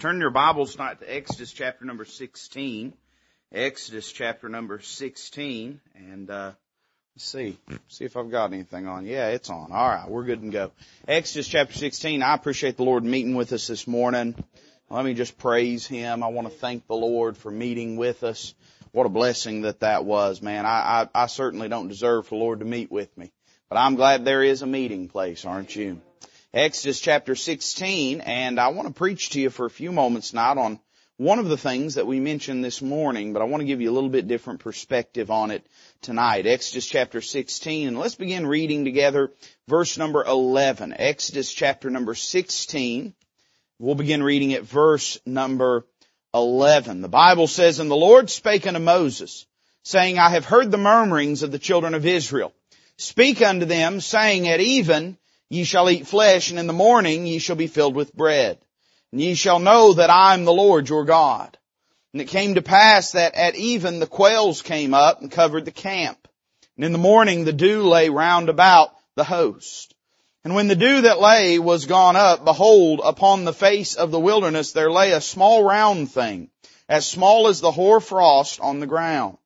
[0.00, 2.94] Turn your Bibles not to Exodus chapter number 16.
[3.52, 5.78] Exodus chapter number 16.
[5.94, 6.52] And, uh,
[7.14, 7.58] let's see.
[7.88, 9.04] See if I've got anything on.
[9.04, 9.70] Yeah, it's on.
[9.70, 10.72] Alright, we're good and go.
[11.06, 12.22] Exodus chapter 16.
[12.22, 14.42] I appreciate the Lord meeting with us this morning.
[14.88, 16.22] Let me just praise Him.
[16.22, 18.54] I want to thank the Lord for meeting with us.
[18.92, 20.64] What a blessing that that was, man.
[20.64, 23.32] I, I, I certainly don't deserve for the Lord to meet with me.
[23.68, 26.00] But I'm glad there is a meeting place, aren't you?
[26.52, 30.58] Exodus chapter 16, and I want to preach to you for a few moments tonight
[30.58, 30.80] on
[31.16, 33.88] one of the things that we mentioned this morning, but I want to give you
[33.88, 35.64] a little bit different perspective on it
[36.02, 36.48] tonight.
[36.48, 39.30] Exodus chapter 16, and let's begin reading together
[39.68, 40.92] verse number 11.
[40.98, 43.14] Exodus chapter number 16.
[43.78, 45.86] We'll begin reading at verse number
[46.34, 47.00] 11.
[47.00, 49.46] The Bible says, And the Lord spake unto Moses,
[49.84, 52.52] saying, I have heard the murmurings of the children of Israel.
[52.96, 55.16] Speak unto them, saying, At even
[55.52, 58.58] Ye shall eat flesh, and in the morning ye shall be filled with bread.
[59.10, 61.58] And ye shall know that I am the Lord your God.
[62.12, 65.72] And it came to pass that at even the quails came up and covered the
[65.72, 66.28] camp.
[66.76, 69.92] And in the morning the dew lay round about the host.
[70.44, 74.20] And when the dew that lay was gone up, behold, upon the face of the
[74.20, 76.48] wilderness there lay a small round thing,
[76.88, 79.36] as small as the hoar frost on the ground.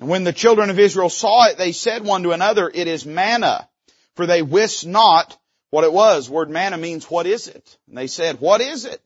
[0.00, 3.06] And when the children of Israel saw it, they said one to another, It is
[3.06, 3.68] manna
[4.16, 5.36] for they wist not
[5.70, 6.30] what it was.
[6.30, 7.76] Word manna means what is it?
[7.88, 9.00] And they said, what is it?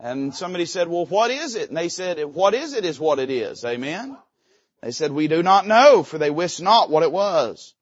[0.00, 1.68] And somebody said, well, what is it?
[1.68, 3.64] And they said, what is it is what it is.
[3.64, 4.16] Amen?
[4.80, 7.74] They said, we do not know, for they wist not what it was.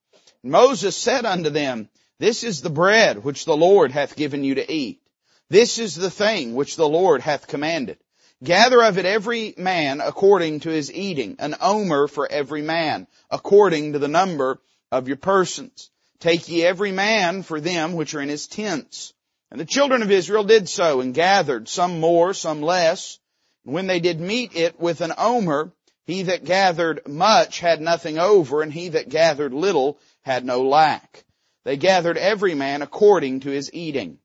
[0.42, 4.54] And Moses said unto them, this is the bread which the Lord hath given you
[4.54, 5.02] to eat.
[5.50, 7.98] This is the thing which the Lord hath commanded.
[8.42, 13.92] Gather of it every man according to his eating, an omer for every man, according
[13.92, 14.58] to the number
[14.90, 15.90] of your persons.
[16.18, 19.12] Take ye every man for them which are in his tents.
[19.50, 23.18] And the children of Israel did so and gathered, some more, some less.
[23.64, 25.72] And when they did meet it with an omer,
[26.04, 31.24] he that gathered much had nothing over, and he that gathered little had no lack.
[31.64, 34.18] They gathered every man according to his eating.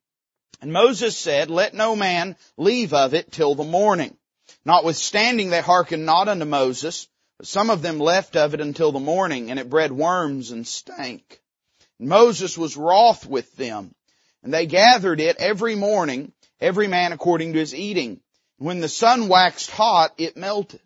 [0.62, 4.16] And Moses said, Let no man leave of it till the morning.
[4.64, 7.08] Notwithstanding they hearkened not unto Moses,
[7.40, 10.68] but some of them left of it until the morning, and it bred worms and
[10.68, 11.41] stank.
[12.02, 13.94] Moses was wroth with them.
[14.44, 18.20] And they gathered it every morning, every man according to his eating.
[18.58, 20.82] When the sun waxed hot, it melted.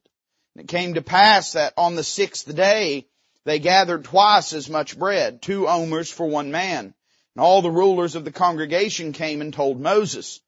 [0.55, 3.07] And it came to pass that on the sixth day,
[3.45, 6.93] they gathered twice as much bread, two omers for one man.
[7.35, 10.41] And all the rulers of the congregation came and told Moses.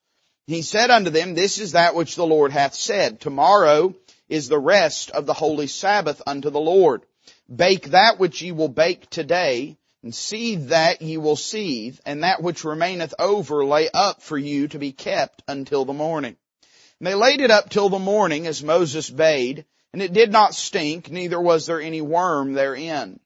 [0.47, 3.19] He said unto them, This is that which the Lord hath said.
[3.19, 3.93] Tomorrow
[4.29, 7.03] is the rest of the holy Sabbath unto the Lord.
[7.53, 9.77] Bake that which ye will bake today,
[10.07, 14.79] and that ye will seethe, and that which remaineth over lay up for you to
[14.79, 16.37] be kept until the morning.
[16.99, 20.55] And they laid it up till the morning, as Moses bade, and it did not
[20.55, 23.19] stink, neither was there any worm therein.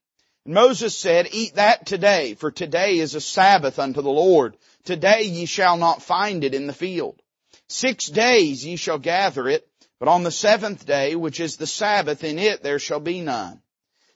[0.45, 4.57] And Moses said, Eat that today, for today is a Sabbath unto the Lord.
[4.83, 7.21] Today ye shall not find it in the field.
[7.67, 9.67] Six days ye shall gather it,
[9.99, 13.60] but on the seventh day, which is the Sabbath, in it there shall be none.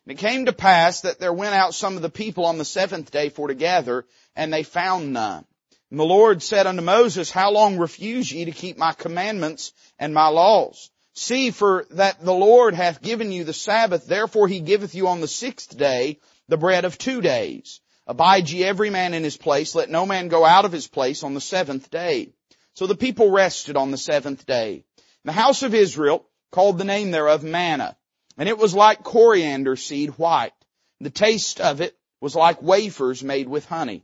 [0.05, 2.65] And it came to pass that there went out some of the people on the
[2.65, 4.05] seventh day for to gather,
[4.35, 5.45] and they found none.
[5.89, 10.13] And the Lord said unto Moses, How long refuse ye to keep my commandments and
[10.13, 10.91] my laws?
[11.13, 15.21] See, for that the Lord hath given you the Sabbath, therefore he giveth you on
[15.21, 17.79] the sixth day the bread of two days.
[18.05, 21.23] Abide ye every man in his place, let no man go out of his place
[21.23, 22.33] on the seventh day.
[22.75, 24.83] So the people rested on the seventh day.
[25.23, 27.97] And the house of Israel called the name thereof manna.
[28.37, 30.53] And it was like coriander seed white.
[30.99, 34.03] The taste of it was like wafers made with honey.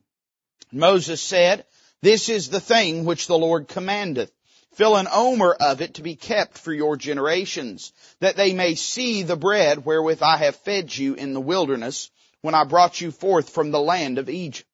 [0.71, 1.65] Moses said,
[2.01, 4.31] This is the thing which the Lord commandeth.
[4.73, 9.23] Fill an omer of it to be kept for your generations, that they may see
[9.23, 12.09] the bread wherewith I have fed you in the wilderness
[12.41, 14.69] when I brought you forth from the land of Egypt.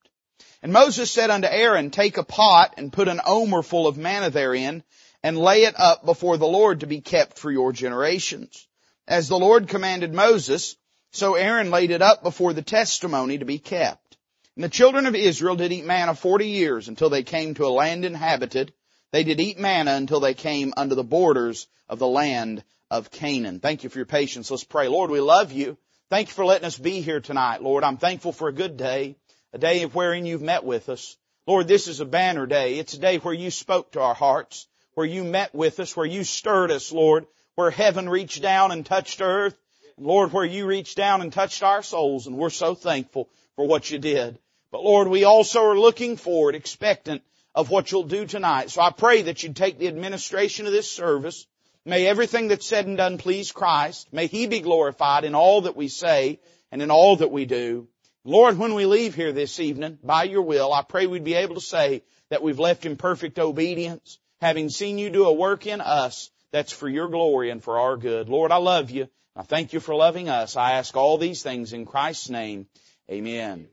[0.62, 4.30] And Moses said unto Aaron, Take a pot and put an omer full of manna
[4.30, 4.84] therein,
[5.22, 8.68] and lay it up before the Lord to be kept for your generations.
[9.08, 10.76] As the Lord commanded Moses,
[11.12, 14.18] so Aaron laid it up before the testimony to be kept.
[14.54, 17.68] And the children of Israel did eat manna forty years until they came to a
[17.68, 18.74] land inhabited.
[19.10, 23.60] They did eat manna until they came unto the borders of the land of Canaan.
[23.60, 24.50] Thank you for your patience.
[24.50, 24.88] Let's pray.
[24.88, 25.78] Lord, we love you.
[26.10, 27.84] Thank you for letting us be here tonight, Lord.
[27.84, 29.16] I'm thankful for a good day,
[29.54, 31.16] a day wherein you've met with us.
[31.46, 32.78] Lord, this is a banner day.
[32.78, 36.04] It's a day where you spoke to our hearts, where you met with us, where
[36.04, 37.26] you stirred us, Lord,
[37.58, 39.58] where heaven reached down and touched earth.
[39.96, 43.66] And Lord, where you reached down and touched our souls and we're so thankful for
[43.66, 44.38] what you did.
[44.70, 47.20] But Lord, we also are looking forward, expectant
[47.56, 48.70] of what you'll do tonight.
[48.70, 51.48] So I pray that you'd take the administration of this service.
[51.84, 54.12] May everything that's said and done please Christ.
[54.12, 56.38] May He be glorified in all that we say
[56.70, 57.88] and in all that we do.
[58.22, 61.56] Lord, when we leave here this evening, by your will, I pray we'd be able
[61.56, 65.80] to say that we've left in perfect obedience, having seen you do a work in
[65.80, 68.28] us that's for your glory and for our good.
[68.28, 69.08] Lord, I love you.
[69.36, 70.56] I thank you for loving us.
[70.56, 72.66] I ask all these things in Christ's name.
[73.10, 73.68] Amen.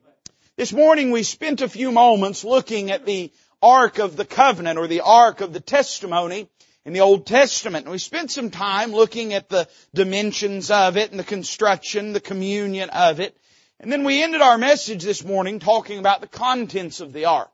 [0.58, 3.32] This morning we spent a few moments looking at the
[3.62, 6.48] Ark of the Covenant or the Ark of the Testimony
[6.86, 7.86] in the Old Testament.
[7.86, 12.20] And we spent some time looking at the dimensions of it and the construction, the
[12.20, 13.36] communion of it.
[13.80, 17.50] And then we ended our message this morning talking about the contents of the Ark.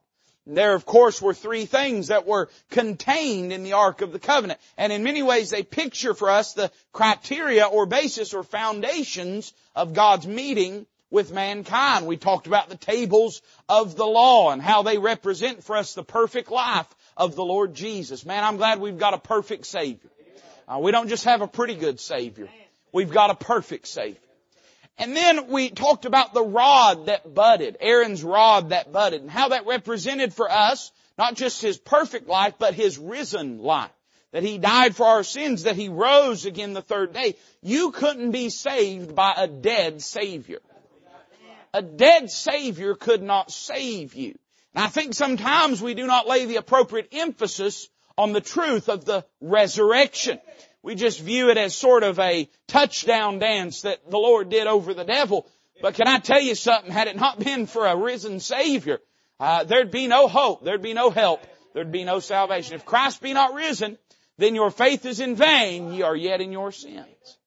[0.47, 4.59] There, of course, were three things that were contained in the Ark of the Covenant.
[4.75, 9.93] And in many ways, they picture for us the criteria or basis or foundations of
[9.93, 12.07] God's meeting with mankind.
[12.07, 16.03] We talked about the tables of the law and how they represent for us the
[16.03, 18.25] perfect life of the Lord Jesus.
[18.25, 20.09] Man, I'm glad we've got a perfect Savior.
[20.67, 22.49] Uh, we don't just have a pretty good Savior.
[22.91, 24.19] We've got a perfect Savior.
[24.97, 29.49] And then we talked about the rod that budded, Aaron's rod that budded, and how
[29.49, 33.91] that represented for us not just his perfect life, but his risen life.
[34.31, 37.35] That he died for our sins, that he rose again the third day.
[37.61, 40.59] You couldn't be saved by a dead Savior.
[41.73, 44.37] A dead Savior could not save you.
[44.73, 49.05] And I think sometimes we do not lay the appropriate emphasis on the truth of
[49.05, 50.39] the resurrection.
[50.83, 54.93] We just view it as sort of a touchdown dance that the Lord did over
[54.93, 55.47] the devil.
[55.81, 56.91] But can I tell you something?
[56.91, 58.99] Had it not been for a risen Savior,
[59.39, 60.63] uh, there'd be no hope.
[60.63, 61.45] There'd be no help.
[61.73, 62.75] There'd be no salvation.
[62.75, 63.97] If Christ be not risen,
[64.37, 65.93] then your faith is in vain.
[65.93, 67.37] Ye are yet in your sins.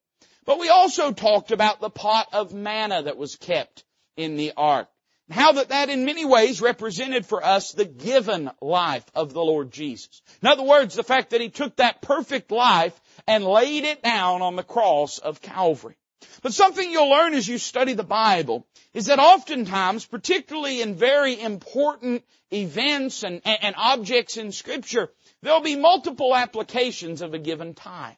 [0.45, 3.83] But we also talked about the pot of manna that was kept
[4.15, 4.87] in the ark.
[5.29, 9.71] How that that in many ways represented for us the given life of the Lord
[9.71, 10.21] Jesus.
[10.41, 14.41] In other words, the fact that He took that perfect life and laid it down
[14.41, 15.95] on the cross of Calvary.
[16.41, 21.39] But something you'll learn as you study the Bible is that oftentimes, particularly in very
[21.39, 25.11] important events and, and, objects in Scripture,
[25.41, 28.17] there'll be multiple applications of a given type.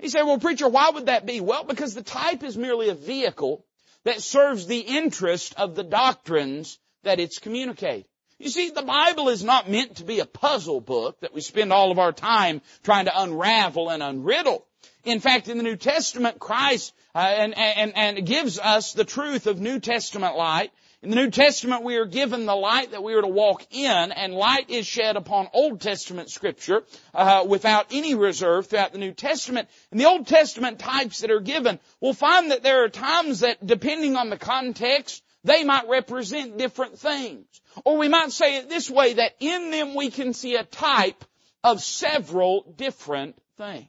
[0.00, 1.40] You say, well preacher, why would that be?
[1.40, 3.64] Well, because the type is merely a vehicle
[4.04, 8.04] that serves the interest of the doctrines that it's communicating.
[8.38, 11.72] You see, the Bible is not meant to be a puzzle book that we spend
[11.72, 14.62] all of our time trying to unravel and unriddle.
[15.04, 19.46] In fact, in the New Testament, Christ uh, and, and, and gives us the truth
[19.46, 20.72] of New Testament light
[21.04, 24.10] in the New Testament, we are given the light that we are to walk in,
[24.10, 26.82] and light is shed upon Old Testament Scripture
[27.12, 29.68] uh, without any reserve throughout the New Testament.
[29.90, 33.64] And the Old Testament types that are given, we'll find that there are times that,
[33.66, 37.44] depending on the context, they might represent different things.
[37.84, 41.24] Or we might say it this way, that in them we can see a type
[41.62, 43.88] of several different things.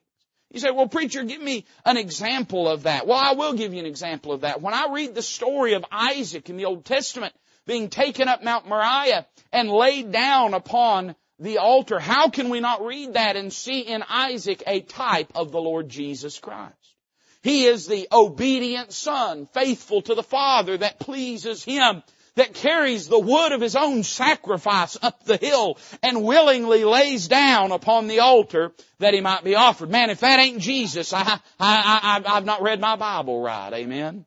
[0.52, 3.08] You say, well preacher, give me an example of that.
[3.08, 4.62] Well, I will give you an example of that.
[4.62, 7.34] When I read the story of Isaac in the Old Testament
[7.68, 12.86] being taken up Mount Moriah and laid down upon the altar, how can we not
[12.86, 16.74] read that and see in Isaac a type of the Lord Jesus Christ?
[17.42, 22.02] He is the obedient son, faithful to the Father that pleases Him
[22.36, 27.72] that carries the wood of his own sacrifice up the hill and willingly lays down
[27.72, 29.90] upon the altar that he might be offered.
[29.90, 33.74] Man, if that ain't Jesus, I, I, I, I've not read my Bible right.
[33.74, 34.26] Amen.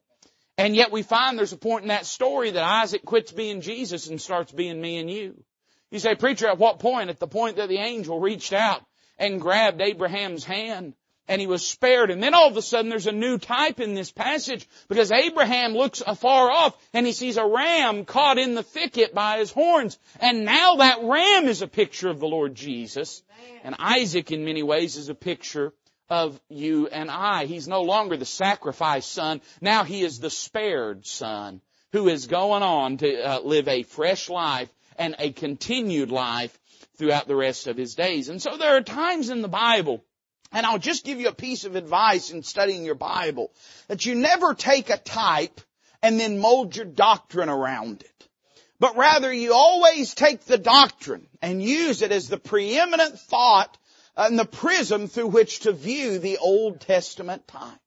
[0.56, 4.08] And yet we find there's a point in that story that Isaac quits being Jesus
[4.08, 5.42] and starts being me and you.
[5.90, 7.10] You say, preacher, at what point?
[7.10, 8.82] At the point that the angel reached out
[9.18, 10.94] and grabbed Abraham's hand
[11.28, 12.10] and he was spared.
[12.10, 15.74] And then all of a sudden there's a new type in this passage because Abraham
[15.74, 19.98] looks afar off and he sees a ram caught in the thicket by his horns.
[20.20, 23.22] And now that ram is a picture of the Lord Jesus.
[23.62, 25.74] And Isaac in many ways is a picture
[26.08, 27.44] of you and I.
[27.44, 29.42] He's no longer the sacrificed son.
[29.60, 31.60] Now he is the spared son
[31.92, 36.58] who is going on to uh, live a fresh life and a continued life
[36.96, 38.28] throughout the rest of his days.
[38.28, 40.02] And so there are times in the Bible
[40.52, 43.52] and I'll just give you a piece of advice in studying your Bible.
[43.88, 45.60] That you never take a type
[46.02, 48.28] and then mold your doctrine around it.
[48.80, 53.76] But rather you always take the doctrine and use it as the preeminent thought
[54.16, 57.78] and the prism through which to view the Old Testament type.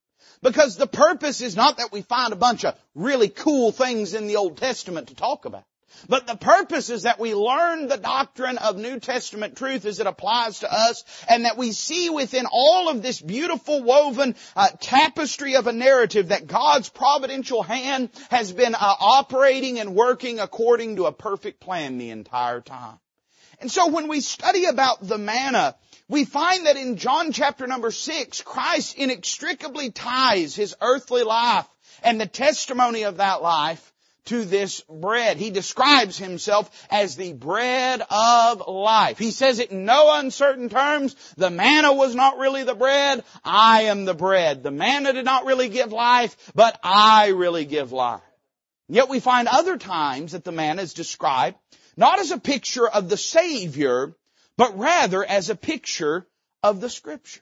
[0.42, 4.28] Because the purpose is not that we find a bunch of really cool things in
[4.28, 5.64] the Old Testament to talk about.
[6.08, 10.08] But the purpose is that we learn the doctrine of New Testament truth as it
[10.08, 15.56] applies to us and that we see within all of this beautiful woven uh, tapestry
[15.56, 21.06] of a narrative that God's providential hand has been uh, operating and working according to
[21.06, 22.98] a perfect plan the entire time.
[23.60, 25.76] And so when we study about the manna,
[26.10, 31.68] we find that in John chapter number six, Christ inextricably ties his earthly life
[32.04, 33.91] and the testimony of that life
[34.26, 35.38] to this bread.
[35.38, 39.18] He describes himself as the bread of life.
[39.18, 41.16] He says it in no uncertain terms.
[41.38, 43.24] The manna was not really the bread.
[43.44, 44.64] I am the bread.
[44.64, 48.22] The manna did not really give life, but I really give life.
[48.88, 51.58] Yet we find other times that the manna is described
[51.98, 54.16] not as a picture of the Savior,
[54.58, 56.28] but rather as a picture
[56.64, 57.42] of the Scriptures.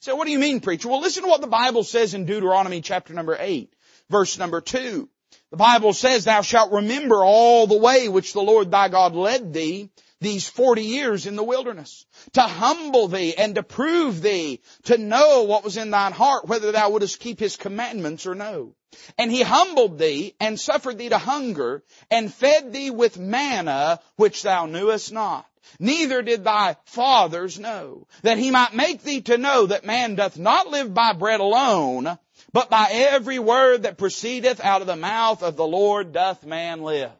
[0.00, 0.88] So what do you mean, preacher?
[0.88, 3.72] Well, listen to what the Bible says in Deuteronomy chapter number 8,
[4.10, 5.08] verse number 2.
[5.54, 9.52] The Bible says, thou shalt remember all the way which the Lord thy God led
[9.52, 9.88] thee
[10.20, 15.44] these 40 years in the wilderness, to humble thee and to prove thee, to know
[15.44, 18.74] what was in thine heart, whether thou wouldest keep his commandments or no.
[19.16, 24.42] And he humbled thee and suffered thee to hunger and fed thee with manna which
[24.42, 25.46] thou knewest not.
[25.78, 30.36] Neither did thy fathers know, that he might make thee to know that man doth
[30.36, 32.18] not live by bread alone,
[32.54, 36.82] but by every word that proceedeth out of the mouth of the Lord doth man
[36.82, 37.10] live.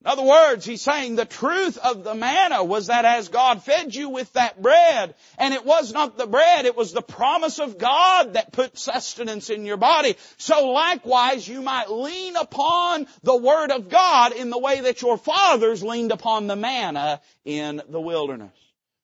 [0.00, 3.94] In other words, he's saying the truth of the manna was that as God fed
[3.94, 7.76] you with that bread, and it was not the bread, it was the promise of
[7.76, 10.16] God that put sustenance in your body.
[10.38, 15.18] So likewise, you might lean upon the Word of God in the way that your
[15.18, 18.56] fathers leaned upon the manna in the wilderness.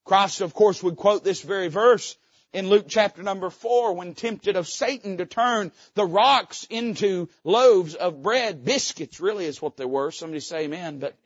[0.06, 2.16] Christ, of course, would quote this very verse
[2.52, 7.94] in Luke chapter number four when tempted of Satan to turn the rocks into loaves
[7.94, 8.64] of bread.
[8.64, 10.10] Biscuits really is what they were.
[10.10, 10.98] Somebody say amen.
[10.98, 11.16] But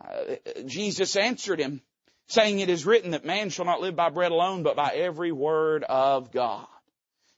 [0.00, 0.34] uh,
[0.66, 1.80] Jesus answered him
[2.26, 5.32] saying it is written that man shall not live by bread alone but by every
[5.32, 6.66] word of God.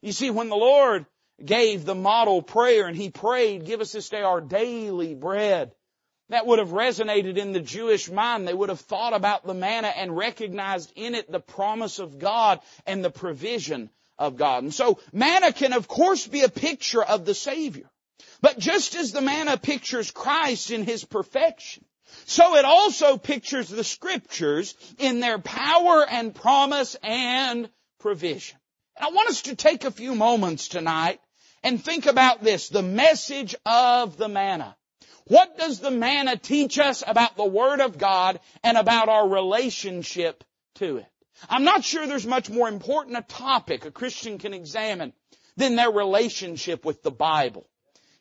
[0.01, 1.07] You see, when the Lord
[1.43, 5.73] gave the model prayer and He prayed, give us this day our daily bread,
[6.31, 8.49] that would have resonated in the Jewish mind.
[8.49, 12.61] They would have thought about the manna and recognized in it the promise of God
[12.87, 14.63] and the provision of God.
[14.63, 17.91] And so manna can of course be a picture of the Savior.
[18.41, 21.85] But just as the manna pictures Christ in His perfection,
[22.27, 28.59] so it also pictures the scriptures in their power and promise and provision.
[28.97, 31.21] And I want us to take a few moments tonight
[31.63, 34.77] and think about this, the message of the manna.
[35.27, 40.45] What does the manna teach us about the Word of God and about our relationship
[40.77, 41.07] to it?
[41.49, 45.13] I'm not sure there's much more important a topic a Christian can examine
[45.57, 47.67] than their relationship with the Bible.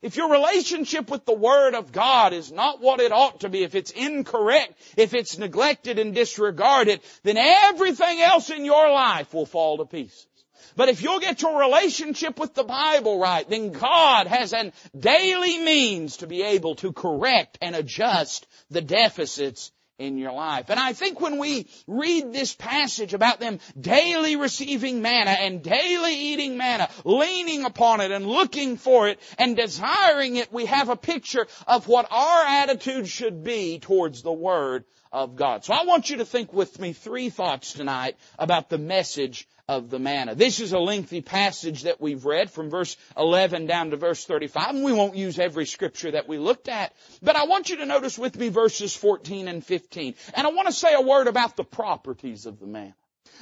[0.01, 3.63] If your relationship with the Word of God is not what it ought to be,
[3.63, 9.45] if it's incorrect, if it's neglected and disregarded, then everything else in your life will
[9.45, 10.27] fall to pieces.
[10.75, 15.59] But if you'll get your relationship with the Bible right, then God has an daily
[15.59, 20.69] means to be able to correct and adjust the deficits in your life.
[20.69, 26.15] And I think when we read this passage about them daily receiving manna and daily
[26.15, 30.95] eating manna, leaning upon it and looking for it and desiring it, we have a
[30.95, 35.63] picture of what our attitude should be towards the Word of God.
[35.63, 39.89] So I want you to think with me three thoughts tonight about the message of
[39.89, 40.35] the manna.
[40.35, 44.71] This is a lengthy passage that we've read from verse 11 down to verse 35,
[44.71, 47.85] and we won't use every scripture that we looked at, but I want you to
[47.85, 50.15] notice with me verses 14 and 15.
[50.33, 52.95] And I want to say a word about the properties of the manna.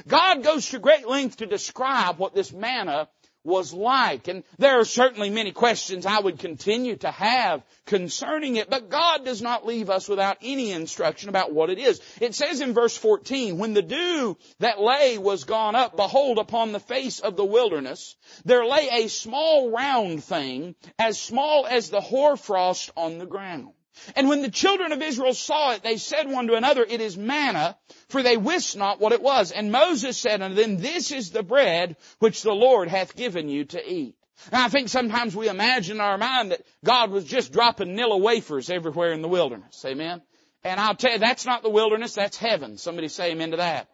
[0.07, 3.07] God goes to great length to describe what this manna
[3.43, 4.27] was like.
[4.27, 9.25] And there are certainly many questions I would continue to have concerning it, but God
[9.25, 12.01] does not leave us without any instruction about what it is.
[12.19, 16.71] It says in verse 14, when the dew that lay was gone up, behold, upon
[16.71, 22.01] the face of the wilderness, there lay a small round thing, as small as the
[22.01, 23.73] hoarfrost on the ground.
[24.15, 27.17] And when the children of Israel saw it, they said one to another, it is
[27.17, 27.77] manna,
[28.09, 29.51] for they wist not what it was.
[29.51, 33.65] And Moses said unto them, this is the bread which the Lord hath given you
[33.65, 34.15] to eat.
[34.51, 38.19] Now I think sometimes we imagine in our mind that God was just dropping Nilla
[38.19, 39.83] wafers everywhere in the wilderness.
[39.85, 40.21] Amen?
[40.63, 42.77] And I'll tell you, that's not the wilderness, that's heaven.
[42.77, 43.87] Somebody say amen to that.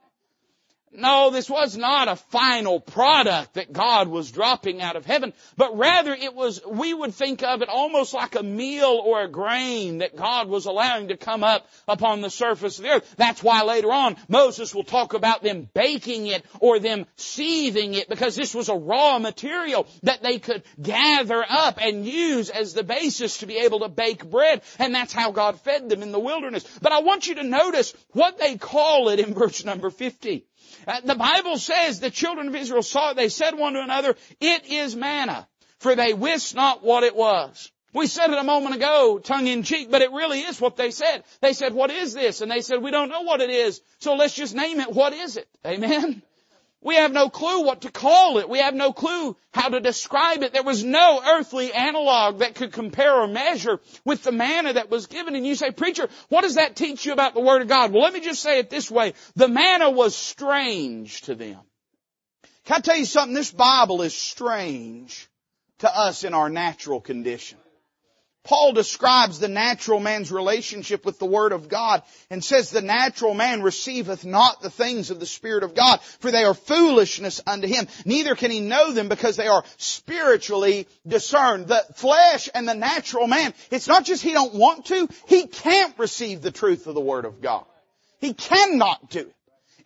[0.93, 5.77] No, this was not a final product that God was dropping out of heaven, but
[5.77, 9.97] rather it was, we would think of it almost like a meal or a grain
[9.97, 13.15] that God was allowing to come up upon the surface of the earth.
[13.17, 18.07] That's why later on Moses will talk about them baking it or them seething it
[18.07, 22.83] because this was a raw material that they could gather up and use as the
[22.83, 24.61] basis to be able to bake bread.
[24.79, 26.63] And that's how God fed them in the wilderness.
[26.81, 30.45] But I want you to notice what they call it in verse number 50.
[30.85, 33.17] Uh, the Bible says the children of Israel saw it.
[33.17, 35.47] They said one to another, it is manna,
[35.79, 37.71] for they wist not what it was.
[37.93, 40.91] We said it a moment ago, tongue in cheek, but it really is what they
[40.91, 41.23] said.
[41.41, 42.41] They said, what is this?
[42.41, 44.93] And they said, we don't know what it is, so let's just name it.
[44.93, 45.47] What is it?
[45.65, 46.21] Amen?
[46.87, 48.47] We have no clue what to call it.
[48.47, 50.53] We have no clue how to describe it.
[50.53, 55.07] There was no earthly analog that could compare or measure with the manna that was
[55.07, 55.35] given.
[55.35, 57.91] And you say, preacher, what does that teach you about the Word of God?
[57.91, 59.15] Well, let me just say it this way.
[59.35, 61.59] The manna was strange to them.
[62.63, 63.35] Can I tell you something?
[63.35, 65.27] This Bible is strange
[65.79, 67.57] to us in our natural condition.
[68.47, 73.33] Paul describes the natural man's relationship with the Word of God and says the natural
[73.33, 77.67] man receiveth not the things of the Spirit of God, for they are foolishness unto
[77.67, 77.87] him.
[78.05, 81.67] Neither can he know them because they are spiritually discerned.
[81.67, 85.93] The flesh and the natural man, it's not just he don't want to, he can't
[85.99, 87.65] receive the truth of the Word of God.
[88.19, 89.36] He cannot do it.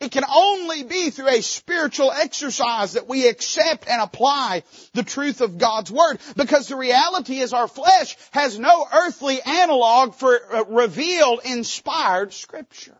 [0.01, 5.41] It can only be through a spiritual exercise that we accept and apply the truth
[5.41, 6.19] of God's Word.
[6.35, 12.97] Because the reality is our flesh has no earthly analog for uh, revealed, inspired Scripture.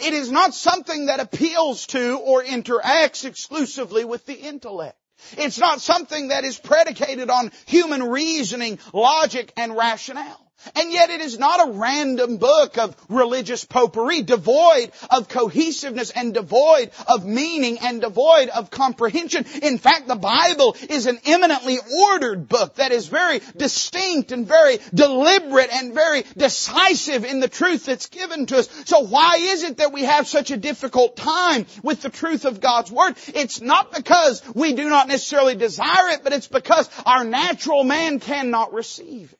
[0.00, 4.96] It is not something that appeals to or interacts exclusively with the intellect.
[5.36, 10.47] It's not something that is predicated on human reasoning, logic, and rationale.
[10.74, 16.34] And yet it is not a random book of religious potpourri, devoid of cohesiveness and
[16.34, 19.44] devoid of meaning and devoid of comprehension.
[19.62, 24.78] In fact, the Bible is an eminently ordered book that is very distinct and very
[24.92, 28.68] deliberate and very decisive in the truth that's given to us.
[28.84, 32.60] So why is it that we have such a difficult time with the truth of
[32.60, 33.14] God's Word?
[33.28, 38.18] It's not because we do not necessarily desire it, but it's because our natural man
[38.18, 39.37] cannot receive it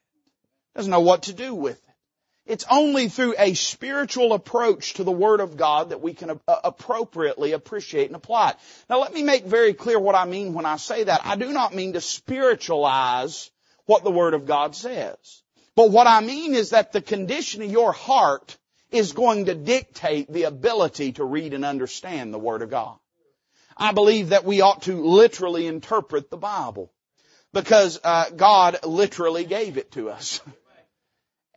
[0.75, 1.95] doesn't know what to do with it.
[2.49, 6.57] It's only through a spiritual approach to the Word of God that we can uh,
[6.65, 8.57] appropriately appreciate and apply it.
[8.89, 11.21] Now let me make very clear what I mean when I say that.
[11.25, 13.51] I do not mean to spiritualize
[13.85, 15.43] what the Word of God says.
[15.77, 18.57] But what I mean is that the condition of your heart
[18.91, 22.97] is going to dictate the ability to read and understand the Word of God.
[23.77, 26.91] I believe that we ought to literally interpret the Bible
[27.53, 30.41] because uh, God literally gave it to us.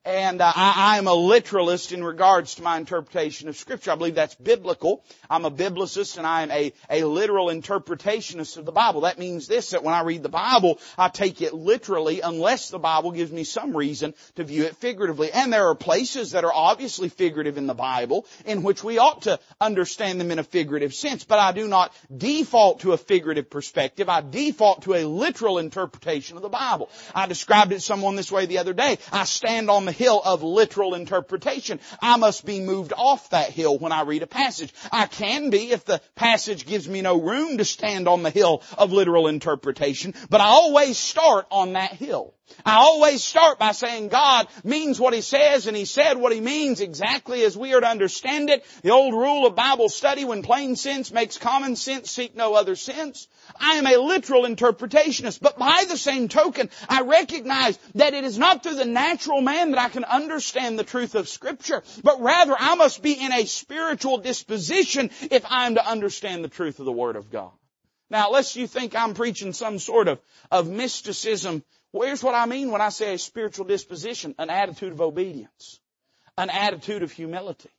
[0.03, 3.91] And uh, I, I, am a literalist in regards to my interpretation of Scripture.
[3.91, 5.05] I believe that's biblical.
[5.29, 9.01] I'm a biblicist and I am a, a literal interpretationist of the Bible.
[9.01, 12.79] That means this, that when I read the Bible, I take it literally unless the
[12.79, 15.31] Bible gives me some reason to view it figuratively.
[15.31, 19.21] And there are places that are obviously figurative in the Bible in which we ought
[19.23, 21.25] to understand them in a figurative sense.
[21.25, 24.09] But I do not default to a figurative perspective.
[24.09, 26.89] I default to a literal interpretation of the Bible.
[27.13, 28.97] I described it someone this way the other day.
[29.11, 31.79] I stand on the the hill of literal interpretation.
[32.01, 34.73] I must be moved off that hill when I read a passage.
[34.89, 38.63] I can be if the passage gives me no room to stand on the hill
[38.77, 42.33] of literal interpretation, but I always start on that hill.
[42.65, 46.41] I always start by saying God means what He says and He said what He
[46.41, 48.65] means exactly as we are to understand it.
[48.83, 52.75] The old rule of Bible study, when plain sense makes common sense, seek no other
[52.75, 53.27] sense.
[53.59, 58.37] I am a literal interpretationist, but by the same token, I recognize that it is
[58.37, 62.55] not through the natural man that I can understand the truth of Scripture, but rather
[62.57, 66.85] I must be in a spiritual disposition if I am to understand the truth of
[66.85, 67.51] the Word of God.
[68.09, 70.19] Now, lest you think I'm preaching some sort of,
[70.51, 74.93] of mysticism well, here's what I mean when I say a spiritual disposition, an attitude
[74.93, 75.79] of obedience,
[76.37, 77.69] an attitude of humility,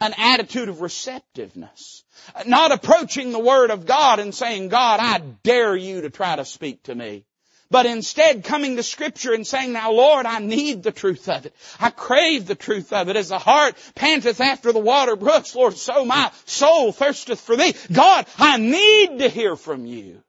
[0.00, 2.04] an attitude of receptiveness,
[2.46, 6.44] not approaching the Word of God and saying, God, I dare you to try to
[6.44, 7.24] speak to me.
[7.72, 11.54] But instead coming to scripture and saying, now Lord, I need the truth of it.
[11.80, 13.16] I crave the truth of it.
[13.16, 17.74] As the heart panteth after the water brooks, Lord, so my soul thirsteth for thee.
[17.90, 20.22] God, I need to hear from you.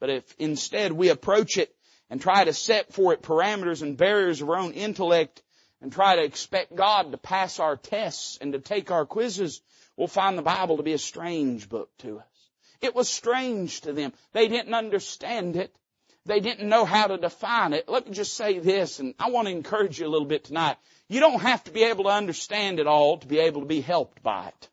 [0.00, 1.72] But if instead we approach it
[2.10, 5.43] and try to set for it parameters and barriers of our own intellect
[5.84, 9.60] and try to expect God to pass our tests and to take our quizzes,
[9.98, 12.50] we'll find the Bible to be a strange book to us.
[12.80, 14.14] It was strange to them.
[14.32, 15.76] They didn't understand it.
[16.24, 17.86] They didn't know how to define it.
[17.86, 20.78] Let me just say this, and I want to encourage you a little bit tonight.
[21.06, 23.82] You don't have to be able to understand it all to be able to be
[23.82, 24.68] helped by it.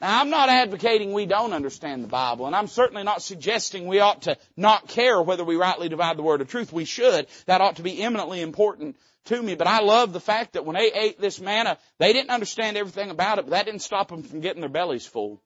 [0.00, 4.00] Now, I'm not advocating we don't understand the Bible, and I'm certainly not suggesting we
[4.00, 6.70] ought to not care whether we rightly divide the word of truth.
[6.72, 7.26] We should.
[7.46, 9.54] That ought to be eminently important to me.
[9.54, 13.10] But I love the fact that when they ate this manna, they didn't understand everything
[13.10, 15.40] about it, but that didn't stop them from getting their bellies full.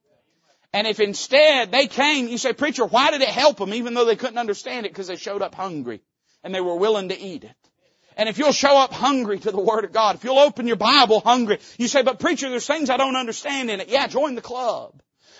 [0.73, 4.05] And if instead they came, you say, preacher, why did it help them even though
[4.05, 4.93] they couldn't understand it?
[4.93, 6.01] Because they showed up hungry
[6.43, 7.55] and they were willing to eat it.
[8.21, 10.77] And if you'll show up hungry to the Word of God, if you'll open your
[10.77, 13.89] Bible hungry, you say, but preacher, there's things I don't understand in it.
[13.89, 14.93] Yeah, join the club.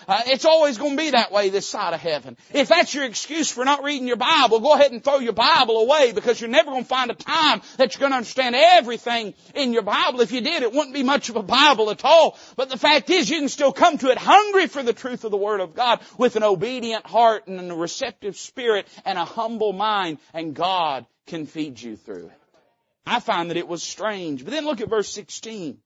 [0.07, 2.37] Uh, it's always going to be that way this side of heaven.
[2.55, 5.77] If that's your excuse for not reading your Bible, go ahead and throw your Bible
[5.77, 9.35] away because you're never going to find a time that you're going to understand everything
[9.53, 10.21] in your Bible.
[10.21, 12.35] If you did, it wouldn't be much of a Bible at all.
[12.55, 15.29] But the fact is, you can still come to it hungry for the truth of
[15.29, 19.71] the Word of God with an obedient heart and a receptive spirit and a humble
[19.71, 22.40] mind, and God can feed you through it.
[23.05, 24.43] I find that it was strange.
[24.43, 25.77] But then look at verse 16.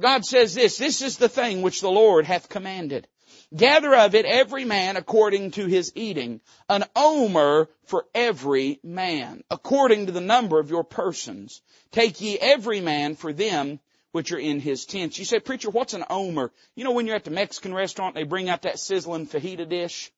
[0.00, 3.08] God says this, this is the thing which the Lord hath commanded.
[3.54, 10.06] Gather of it every man according to his eating, an omer for every man, according
[10.06, 11.62] to the number of your persons.
[11.90, 13.80] Take ye every man for them
[14.12, 15.18] which are in his tents.
[15.18, 16.52] You say, preacher, what's an omer?
[16.74, 20.10] You know when you're at the Mexican restaurant, they bring out that sizzling fajita dish?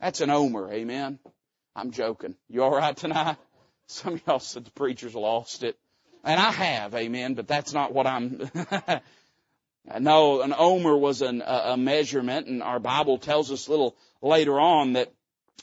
[0.00, 1.18] That's an omer, amen?
[1.76, 2.36] I'm joking.
[2.48, 3.36] You alright tonight?
[3.88, 5.78] Some of y'all said the preacher's lost it.
[6.22, 8.50] And I have, amen, but that's not what I'm,
[10.00, 14.60] no, an omer was an, a, measurement and our Bible tells us a little later
[14.60, 15.12] on that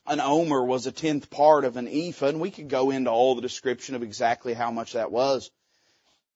[0.08, 3.36] an omer was a tenth part of an ephah and we could go into all
[3.36, 5.52] the description of exactly how much that was.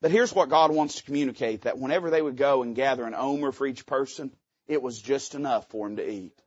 [0.01, 3.15] But here's what God wants to communicate, that whenever they would go and gather an
[3.15, 4.31] omer for each person,
[4.67, 6.39] it was just enough for them to eat.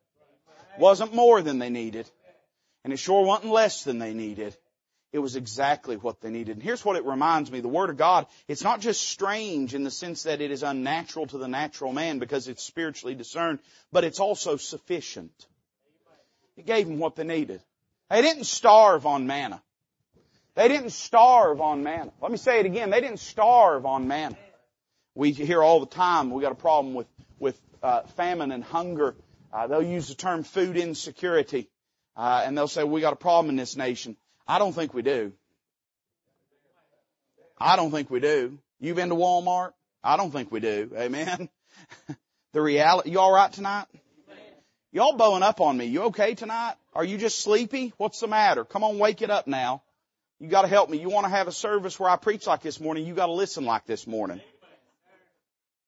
[0.78, 2.08] Wasn't more than they needed.
[2.84, 4.56] And it sure wasn't less than they needed.
[5.12, 6.56] It was exactly what they needed.
[6.56, 7.60] And here's what it reminds me.
[7.60, 11.26] The Word of God, it's not just strange in the sense that it is unnatural
[11.26, 13.58] to the natural man because it's spiritually discerned,
[13.92, 15.32] but it's also sufficient.
[16.56, 17.60] It gave them what they needed.
[18.08, 19.62] They didn't starve on manna.
[20.54, 22.12] They didn't starve on manna.
[22.20, 22.90] Let me say it again.
[22.90, 24.36] They didn't starve on manna.
[25.14, 27.06] We hear all the time we got a problem with
[27.38, 29.16] with uh, famine and hunger.
[29.52, 31.68] Uh, they'll use the term food insecurity,
[32.16, 34.16] uh, and they'll say we got a problem in this nation.
[34.46, 35.32] I don't think we do.
[37.58, 38.58] I don't think we do.
[38.80, 39.72] You been to Walmart?
[40.02, 40.90] I don't think we do.
[40.96, 41.48] Amen.
[42.52, 43.10] the reality.
[43.10, 43.86] You all right tonight?
[44.90, 45.86] Y'all bowing up on me.
[45.86, 46.74] You okay tonight?
[46.92, 47.94] Are you just sleepy?
[47.96, 48.64] What's the matter?
[48.64, 49.82] Come on, wake it up now.
[50.38, 50.98] You gotta help me.
[50.98, 53.86] You wanna have a service where I preach like this morning, you gotta listen like
[53.86, 54.40] this morning.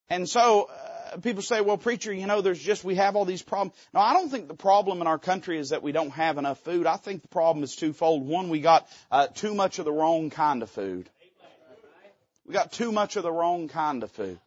[0.09, 3.43] And so, uh, people say, well preacher, you know, there's just, we have all these
[3.43, 3.77] problems.
[3.93, 6.59] No, I don't think the problem in our country is that we don't have enough
[6.61, 6.87] food.
[6.87, 8.27] I think the problem is twofold.
[8.27, 11.09] One, we got, uh, too much of the wrong kind of food.
[12.47, 14.39] We got too much of the wrong kind of food.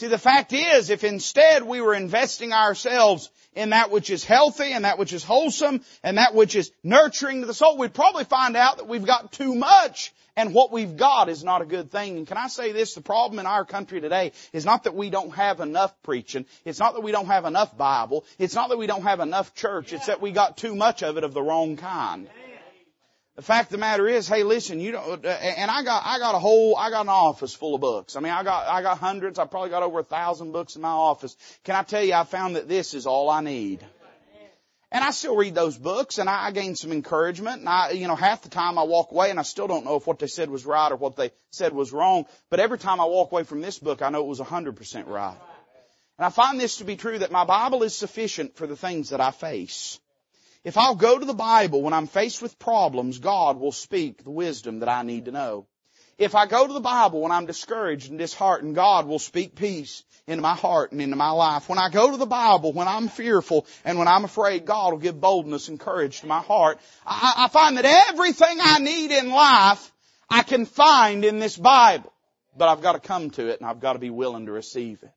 [0.00, 4.72] See, the fact is, if instead we were investing ourselves in that which is healthy
[4.72, 8.24] and that which is wholesome and that which is nurturing to the soul, we'd probably
[8.24, 11.90] find out that we've got too much and what we've got is not a good
[11.90, 12.16] thing.
[12.16, 12.94] And can I say this?
[12.94, 16.46] The problem in our country today is not that we don't have enough preaching.
[16.64, 18.24] It's not that we don't have enough Bible.
[18.38, 19.92] It's not that we don't have enough church.
[19.92, 22.26] It's that we got too much of it of the wrong kind.
[23.36, 26.18] The fact of the matter is, hey, listen, you don't, uh, and I got, I
[26.18, 28.16] got a whole, I got an office full of books.
[28.16, 29.38] I mean, I got, I got hundreds.
[29.38, 31.36] I probably got over a thousand books in my office.
[31.64, 33.84] Can I tell you, I found that this is all I need.
[34.92, 38.16] And I still read those books and I, gain some encouragement and I, you know,
[38.16, 40.50] half the time I walk away and I still don't know if what they said
[40.50, 42.26] was right or what they said was wrong.
[42.50, 45.36] But every time I walk away from this book, I know it was 100% right.
[46.18, 49.10] And I find this to be true that my Bible is sufficient for the things
[49.10, 50.00] that I face.
[50.62, 54.30] If I'll go to the Bible when I'm faced with problems, God will speak the
[54.30, 55.66] wisdom that I need to know.
[56.18, 60.02] If I go to the Bible when I'm discouraged and disheartened, God will speak peace
[60.26, 61.70] into my heart and into my life.
[61.70, 65.00] When I go to the Bible when I'm fearful and when I'm afraid, God will
[65.00, 66.78] give boldness and courage to my heart.
[67.06, 69.90] I, I find that everything I need in life
[70.28, 72.12] I can find in this Bible.
[72.54, 75.02] But I've got to come to it and I've got to be willing to receive
[75.02, 75.10] it.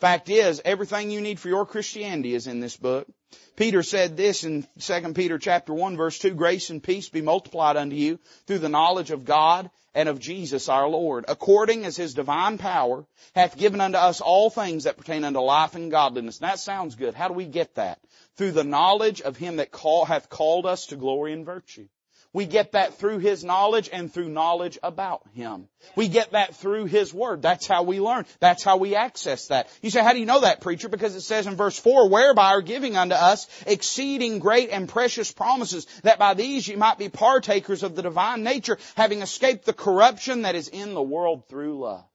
[0.00, 3.06] Fact is, everything you need for your Christianity is in this book.
[3.54, 7.76] Peter said this in 2 Peter chapter 1 verse 2, grace and peace be multiplied
[7.76, 12.14] unto you through the knowledge of God and of Jesus our Lord, according as his
[12.14, 16.38] divine power hath given unto us all things that pertain unto life and godliness.
[16.38, 17.12] That sounds good.
[17.12, 18.00] How do we get that?
[18.36, 21.88] Through the knowledge of him that call, hath called us to glory and virtue.
[22.32, 25.68] We get that through His knowledge and through knowledge about Him.
[25.96, 27.42] We get that through His Word.
[27.42, 28.24] That's how we learn.
[28.38, 29.68] That's how we access that.
[29.82, 30.88] You say, how do you know that, preacher?
[30.88, 35.32] Because it says in verse 4, whereby are giving unto us exceeding great and precious
[35.32, 39.72] promises, that by these ye might be partakers of the divine nature, having escaped the
[39.72, 42.06] corruption that is in the world through lust.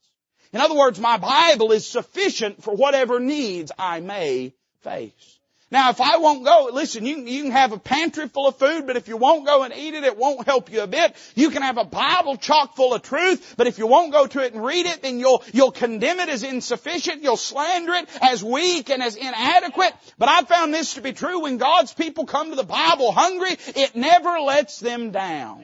[0.54, 5.35] In other words, my Bible is sufficient for whatever needs I may face.
[5.72, 8.86] Now, if I won't go, listen, you, you can have a pantry full of food,
[8.86, 11.16] but if you won't go and eat it, it won't help you a bit.
[11.34, 14.44] You can have a Bible chock full of truth, but if you won't go to
[14.44, 18.44] it and read it, then you'll, you'll condemn it as insufficient, you'll slander it as
[18.44, 19.92] weak and as inadequate.
[20.20, 21.42] But I found this to be true.
[21.42, 25.64] When God's people come to the Bible hungry, it never lets them down.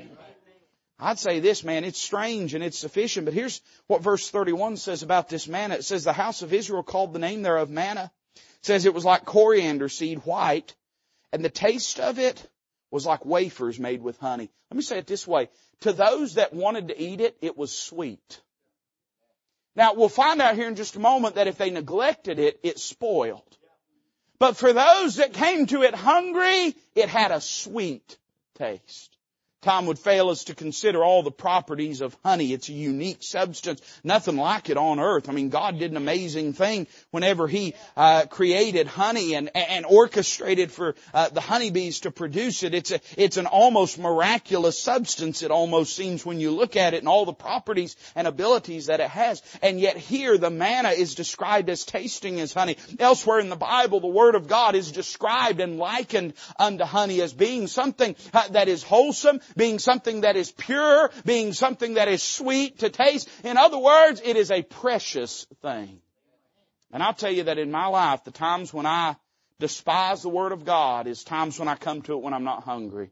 [1.00, 5.04] I'd say this, man, it's strange and it's sufficient, but here's what verse 31 says
[5.04, 5.76] about this manna.
[5.76, 8.12] It says, the house of Israel called the name thereof manna
[8.62, 10.76] says it was like coriander seed white
[11.32, 12.48] and the taste of it
[12.90, 14.50] was like wafers made with honey.
[14.70, 15.50] Let me say it this way.
[15.82, 18.42] To those that wanted to eat it, it was sweet.
[19.76, 22.80] Now we'll find out here in just a moment that if they neglected it, it
[22.80, 23.58] spoiled.
[24.38, 28.18] But for those that came to it hungry, it had a sweet
[28.56, 29.16] taste.
[29.62, 32.52] Time would fail us to consider all the properties of honey.
[32.52, 33.80] It's a unique substance.
[34.04, 35.30] Nothing like it on earth.
[35.30, 40.72] I mean, God did an amazing thing whenever He uh, created honey and, and orchestrated
[40.72, 42.74] for uh, the honeybees to produce it.
[42.74, 45.44] It's a, it's an almost miraculous substance.
[45.44, 49.00] It almost seems when you look at it and all the properties and abilities that
[49.00, 49.44] it has.
[49.62, 52.78] And yet here the manna is described as tasting as honey.
[52.98, 57.32] Elsewhere in the Bible, the Word of God is described and likened unto honey as
[57.32, 62.24] being something uh, that is wholesome, being something that is pure, being something that is
[62.24, 63.30] sweet to taste.
[63.44, 66.00] In other words, it is a precious thing.
[66.92, 69.16] And I'll tell you that in my life, the times when I
[69.60, 72.64] despise the Word of God is times when I come to it when I'm not
[72.64, 73.12] hungry.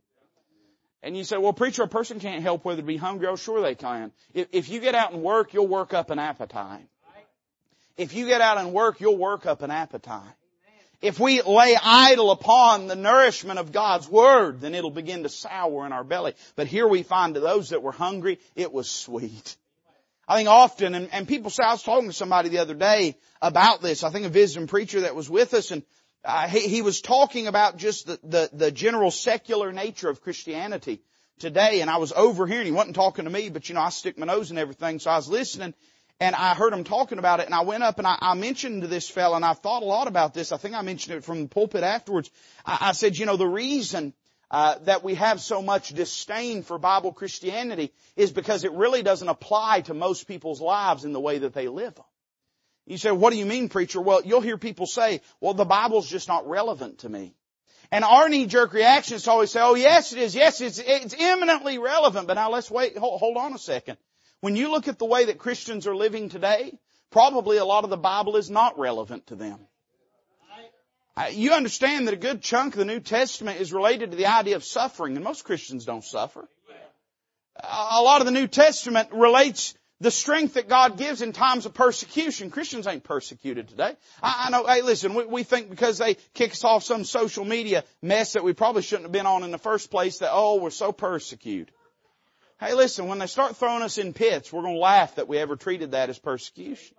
[1.02, 3.28] And you say, well, preacher, a person can't help whether to be hungry.
[3.28, 4.12] Oh, sure they can.
[4.34, 6.86] If, if you get out and work, you'll work up an appetite.
[7.96, 10.34] If you get out and work, you'll work up an appetite.
[11.02, 15.86] If we lay idle upon the nourishment of God's Word, then it'll begin to sour
[15.86, 16.34] in our belly.
[16.58, 19.56] But here we find to those that were hungry, it was sweet.
[20.28, 23.18] I think often, and, and people say, I was talking to somebody the other day
[23.42, 24.04] about this.
[24.04, 25.84] I think a visiting preacher that was with us and
[26.24, 31.02] uh, he, he was talking about just the, the, the general secular nature of Christianity
[31.40, 34.18] today and I was overhearing, he wasn't talking to me, but you know, I stick
[34.18, 35.74] my nose in everything, so I was listening
[36.20, 38.82] and I heard him talking about it, and I went up and I, I mentioned
[38.82, 40.52] to this fellow, and I've thought a lot about this.
[40.52, 42.30] I think I mentioned it from the pulpit afterwards.
[42.66, 44.14] I, I said, you know, the reason
[44.52, 49.28] uh, that we have so much disdain for Bible Christianity is because it really doesn't
[49.28, 52.06] apply to most people's lives in the way that they live them.
[52.86, 54.02] You say, what do you mean, preacher?
[54.02, 57.36] Well, you'll hear people say, well, the Bible's just not relevant to me.
[57.92, 61.16] And our knee-jerk reaction is to always say, oh yes it is, yes it's, it's
[61.18, 63.98] eminently relevant, but now let's wait, hold, hold on a second.
[64.42, 66.78] When you look at the way that Christians are living today,
[67.12, 69.60] probably a lot of the Bible is not relevant to them.
[71.32, 74.56] You understand that a good chunk of the New Testament is related to the idea
[74.56, 76.48] of suffering, and most Christians don't suffer.
[77.62, 81.74] A lot of the New Testament relates the strength that God gives in times of
[81.74, 82.52] persecution.
[82.52, 83.98] Christians ain't persecuted today.
[84.24, 87.84] I, know, hey listen, we, we think because they kick us off some social media
[88.02, 90.70] mess that we probably shouldn't have been on in the first place that, oh, we're
[90.70, 91.74] so persecuted.
[92.60, 95.38] Hey, listen, when they start throwing us in pits, we're going to laugh that we
[95.38, 96.96] ever treated that as persecution.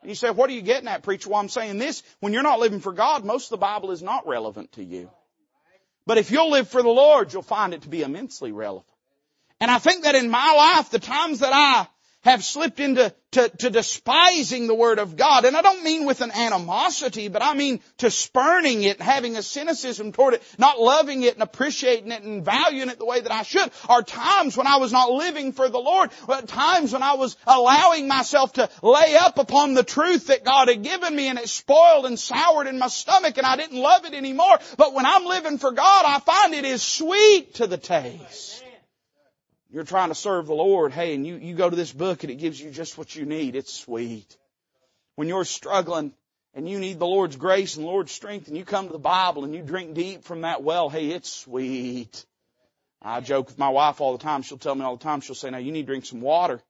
[0.00, 1.28] And you say, what are you getting at, preacher?
[1.28, 4.02] Well, I'm saying this, when you're not living for God, most of the Bible is
[4.02, 5.10] not relevant to you.
[6.06, 8.88] But if you'll live for the Lord, you'll find it to be immensely relevant.
[9.60, 11.86] And I think that in my life, the times that I
[12.24, 15.44] have slipped into to, to despising the Word of God.
[15.44, 19.42] And I don't mean with an animosity, but I mean to spurning it, having a
[19.42, 23.32] cynicism toward it, not loving it and appreciating it and valuing it the way that
[23.32, 23.70] I should.
[23.88, 27.36] Are times when I was not living for the Lord, but times when I was
[27.46, 31.48] allowing myself to lay up upon the truth that God had given me and it
[31.48, 34.58] spoiled and soured in my stomach and I didn't love it anymore.
[34.78, 38.63] But when I'm living for God, I find it is sweet to the taste.
[39.74, 42.30] You're trying to serve the Lord, hey, and you, you go to this book and
[42.30, 43.56] it gives you just what you need.
[43.56, 44.36] It's sweet.
[45.16, 46.12] When you're struggling
[46.54, 49.42] and you need the Lord's grace and Lord's strength and you come to the Bible
[49.42, 52.24] and you drink deep from that well, hey, it's sweet.
[53.02, 54.42] I joke with my wife all the time.
[54.42, 56.62] She'll tell me all the time, she'll say, now you need to drink some water.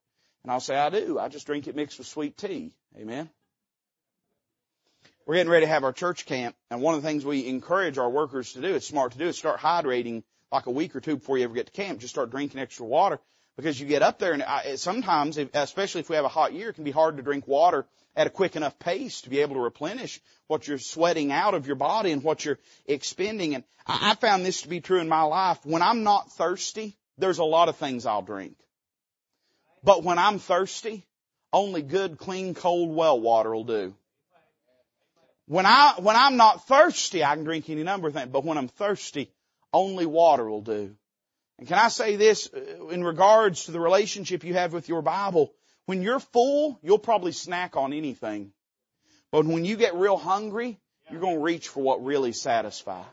[0.43, 1.19] And I'll say, I do.
[1.19, 2.73] I just drink it mixed with sweet tea.
[2.99, 3.29] Amen.
[5.27, 7.99] We're getting ready to have our church camp, and one of the things we encourage
[7.99, 10.23] our workers to do, it's smart to do, is start hydrating
[10.55, 12.87] like a week or two before you ever get to camp, just start drinking extra
[12.87, 13.19] water
[13.57, 16.71] because you get up there and I, sometimes, especially if we have a hot year,
[16.71, 17.85] it can be hard to drink water
[18.17, 21.67] at a quick enough pace to be able to replenish what you're sweating out of
[21.67, 23.57] your body and what you're expending.
[23.57, 25.59] And I found this to be true in my life.
[25.65, 28.57] When I'm not thirsty, there's a lot of things I'll drink.
[29.83, 31.05] But when I'm thirsty,
[31.53, 33.95] only good, clean, cold well water will do.
[35.47, 38.57] When I, when I'm not thirsty, I can drink any number of things, but when
[38.57, 39.31] I'm thirsty,
[39.75, 40.97] only water will do.
[41.59, 45.03] And can I say this uh, in regards to the relationship you have with your
[45.03, 45.53] Bible?
[45.87, 48.53] When you're full, you'll probably snack on anything.
[49.31, 53.05] But when you get real hungry, you're going to reach for what really satisfies.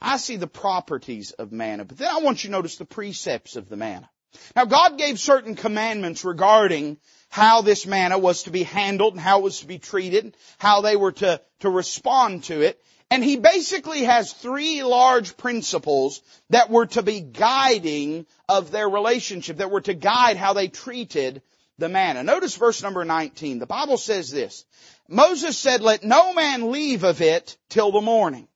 [0.00, 3.56] I see the properties of manna, but then I want you to notice the precepts
[3.56, 4.10] of the manna.
[4.54, 6.98] Now God gave certain commandments regarding
[7.30, 10.82] how this manna was to be handled and how it was to be treated, how
[10.82, 12.82] they were to, to respond to it.
[13.10, 19.58] And he basically has three large principles that were to be guiding of their relationship,
[19.58, 21.42] that were to guide how they treated
[21.78, 22.22] the manna.
[22.22, 23.58] Notice verse number 19.
[23.58, 24.64] The Bible says this,
[25.08, 28.48] Moses said, let no man leave of it till the morning.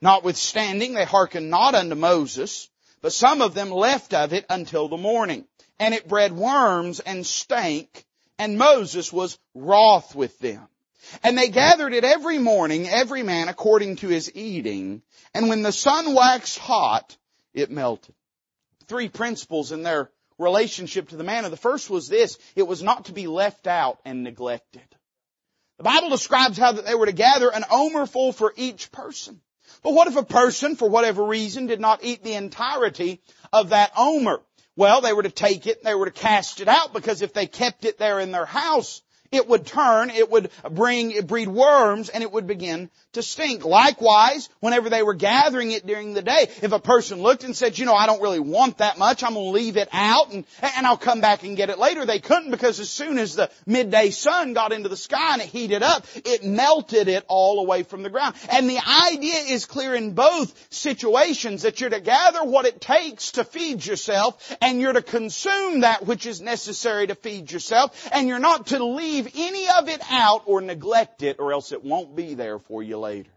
[0.00, 2.68] Notwithstanding, they hearkened not unto Moses,
[3.02, 5.46] but some of them left of it until the morning.
[5.78, 8.04] And it bred worms and stank,
[8.38, 10.66] and Moses was wroth with them.
[11.22, 15.02] And they gathered it every morning, every man according to his eating,
[15.34, 17.16] and when the sun waxed hot,
[17.54, 18.14] it melted.
[18.86, 21.48] Three principles in their relationship to the manna.
[21.48, 24.82] The first was this, it was not to be left out and neglected.
[25.78, 29.40] The Bible describes how that they were to gather an omerful for each person.
[29.82, 33.20] But what if a person, for whatever reason, did not eat the entirety
[33.52, 34.40] of that omer?
[34.76, 37.32] Well, they were to take it, and they were to cast it out, because if
[37.32, 42.10] they kept it there in their house, it would turn, it would bring, breed worms,
[42.10, 43.64] and it would begin to stink.
[43.64, 47.78] Likewise, whenever they were gathering it during the day, if a person looked and said,
[47.78, 50.44] you know, I don't really want that much, I'm going to leave it out and,
[50.62, 53.50] and I'll come back and get it later, they couldn't because as soon as the
[53.66, 57.82] midday sun got into the sky and it heated up, it melted it all away
[57.82, 58.34] from the ground.
[58.50, 63.32] And the idea is clear in both situations that you're to gather what it takes
[63.32, 68.26] to feed yourself and you're to consume that which is necessary to feed yourself and
[68.26, 72.16] you're not to leave any of it out or neglect it or else it won't
[72.16, 73.30] be there for you later.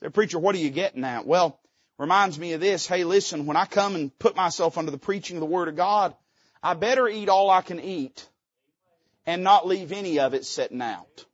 [0.00, 1.26] Say, preacher, what are you getting at?
[1.26, 1.58] Well,
[1.98, 2.86] reminds me of this.
[2.86, 5.74] Hey, listen, when I come and put myself under the preaching of the Word of
[5.74, 6.14] God,
[6.62, 8.28] I better eat all I can eat
[9.26, 11.24] and not leave any of it sitting out.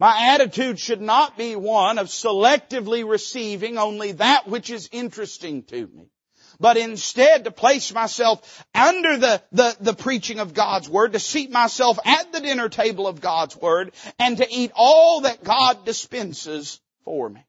[0.00, 5.86] My attitude should not be one of selectively receiving only that which is interesting to
[5.86, 6.10] me
[6.60, 11.50] but instead to place myself under the, the, the, preaching of God's Word, to seat
[11.50, 16.80] myself at the dinner table of God's Word, and to eat all that God dispenses
[17.04, 17.44] for me.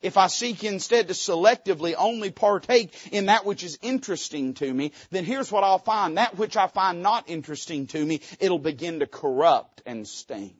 [0.00, 4.92] If I seek instead to selectively only partake in that which is interesting to me,
[5.10, 6.16] then here's what I'll find.
[6.16, 10.56] That which I find not interesting to me, it'll begin to corrupt and stink.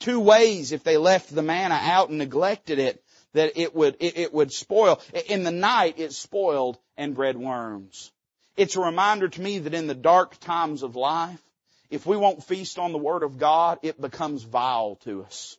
[0.00, 4.16] Two ways if they left the manna out and neglected it, that it would, it,
[4.18, 5.00] it would spoil.
[5.28, 8.10] In the night, it spoiled and bred worms.
[8.56, 11.42] It's a reminder to me that in the dark times of life,
[11.90, 15.56] if we won't feast on the Word of God, it becomes vile to us.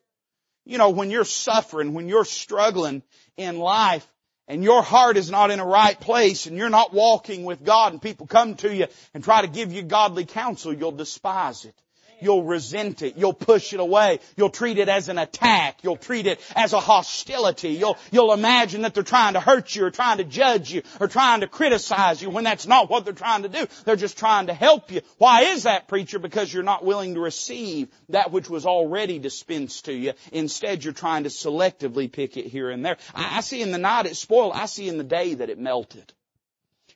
[0.65, 3.03] You know, when you're suffering, when you're struggling
[3.37, 4.07] in life,
[4.47, 7.93] and your heart is not in a right place and you're not walking with God
[7.93, 11.75] and people come to you and try to give you godly counsel, you'll despise it.
[12.23, 13.17] You'll resent it.
[13.17, 14.19] You'll push it away.
[14.37, 15.79] You'll treat it as an attack.
[15.83, 17.71] You'll treat it as a hostility.
[17.71, 21.07] You'll, you'll imagine that they're trying to hurt you or trying to judge you or
[21.07, 23.67] trying to criticize you when that's not what they're trying to do.
[23.85, 25.01] They're just trying to help you.
[25.17, 26.19] Why is that, preacher?
[26.19, 30.13] Because you're not willing to receive that which was already dispensed to you.
[30.31, 32.97] Instead, you're trying to selectively pick it here and there.
[33.13, 34.53] I, I see in the night it spoiled.
[34.53, 36.13] I see in the day that it melted.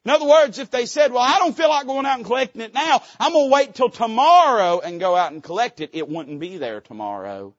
[0.07, 2.61] In other words, if they said, well, I don't feel like going out and collecting
[2.61, 6.07] it now, I'm going to wait till tomorrow and go out and collect it, it
[6.07, 7.53] wouldn't be there tomorrow.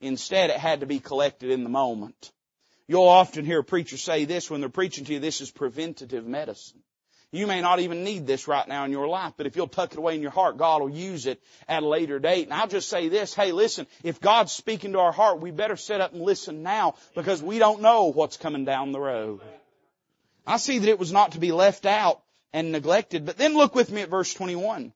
[0.00, 2.32] Instead, it had to be collected in the moment.
[2.88, 6.80] You'll often hear preachers say this when they're preaching to you, this is preventative medicine.
[7.30, 9.92] You may not even need this right now in your life, but if you'll tuck
[9.92, 12.46] it away in your heart, God will use it at a later date.
[12.46, 15.76] And I'll just say this, hey listen, if God's speaking to our heart, we better
[15.76, 19.40] sit up and listen now because we don't know what's coming down the road.
[20.46, 23.24] I see that it was not to be left out and neglected.
[23.26, 24.92] But then look with me at verse 21.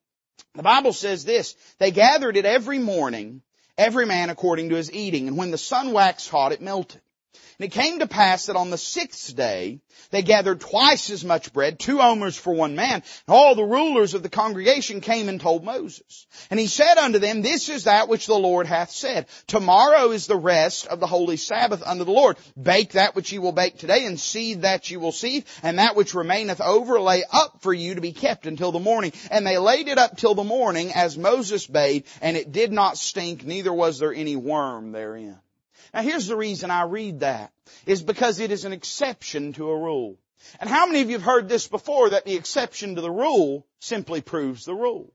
[0.55, 3.41] The Bible says this, they gathered it every morning,
[3.77, 7.01] every man according to his eating, and when the sun waxed hot, it melted.
[7.59, 9.79] And it came to pass that on the sixth day,
[10.11, 13.01] they gathered twice as much bread, two omers for one man.
[13.27, 16.27] And all the rulers of the congregation came and told Moses.
[16.51, 19.25] And he said unto them, This is that which the Lord hath said.
[19.47, 22.37] Tomorrow is the rest of the holy Sabbath unto the Lord.
[22.61, 25.95] Bake that which ye will bake today, and seethe that ye will seethe, and that
[25.95, 29.13] which remaineth over lay up for you to be kept until the morning.
[29.31, 32.99] And they laid it up till the morning, as Moses bade, and it did not
[32.99, 35.39] stink, neither was there any worm therein.
[35.93, 37.51] Now here's the reason I read that,
[37.85, 40.17] is because it is an exception to a rule.
[40.59, 43.65] And how many of you have heard this before, that the exception to the rule
[43.79, 45.11] simply proves the rule?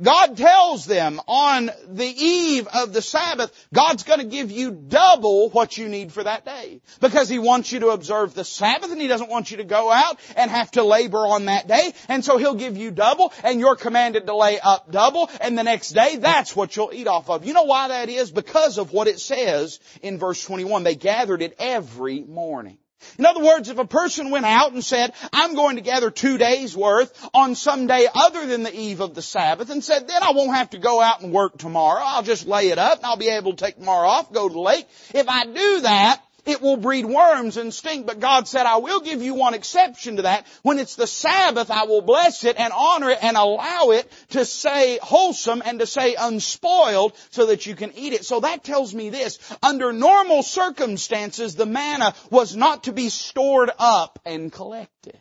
[0.00, 5.50] God tells them on the eve of the Sabbath, God's going to give you double
[5.50, 6.80] what you need for that day.
[7.00, 9.90] Because He wants you to observe the Sabbath and He doesn't want you to go
[9.90, 11.92] out and have to labor on that day.
[12.08, 15.64] And so He'll give you double and you're commanded to lay up double and the
[15.64, 17.44] next day that's what you'll eat off of.
[17.44, 18.30] You know why that is?
[18.30, 20.84] Because of what it says in verse 21.
[20.84, 22.78] They gathered it every morning.
[23.18, 26.38] In other words, if a person went out and said, I'm going to gather two
[26.38, 30.22] days worth on some day other than the eve of the Sabbath and said, then
[30.22, 32.02] I won't have to go out and work tomorrow.
[32.04, 34.54] I'll just lay it up and I'll be able to take tomorrow off, go to
[34.54, 34.86] the lake.
[35.14, 38.06] If I do that, it will breed worms and stink.
[38.06, 40.46] But God said, I will give you one exception to that.
[40.62, 44.44] When it's the Sabbath, I will bless it and honor it and allow it to
[44.44, 48.24] say wholesome and to say unspoiled so that you can eat it.
[48.24, 49.38] So that tells me this.
[49.62, 55.18] Under normal circumstances, the manna was not to be stored up and collected.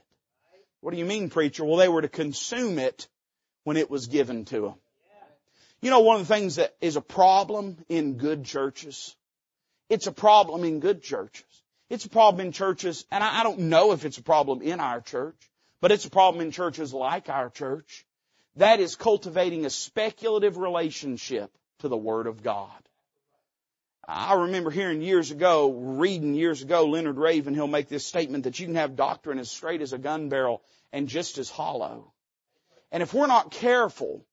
[0.82, 1.66] What do you mean, preacher?
[1.66, 3.08] Well, they were to consume it
[3.66, 4.76] when it was given to them.
[5.82, 9.16] You know, one of the things that is a problem in good churches,
[9.90, 11.46] it's a problem in good churches.
[11.90, 15.00] It's a problem in churches, and I, don't know if it's a problem in our
[15.00, 15.38] church,
[15.80, 18.06] but it's a problem in churches like our church.
[18.58, 22.72] That is cultivating a speculative relationship to the Word of God.
[24.06, 28.66] I remember hearing years ago, reading years ago, Leonard Ravenhill make this statement that you
[28.66, 30.62] can have doctrine as straight as a gun barrel
[30.92, 32.12] and just as hollow.
[32.92, 34.26] And if we're not careful,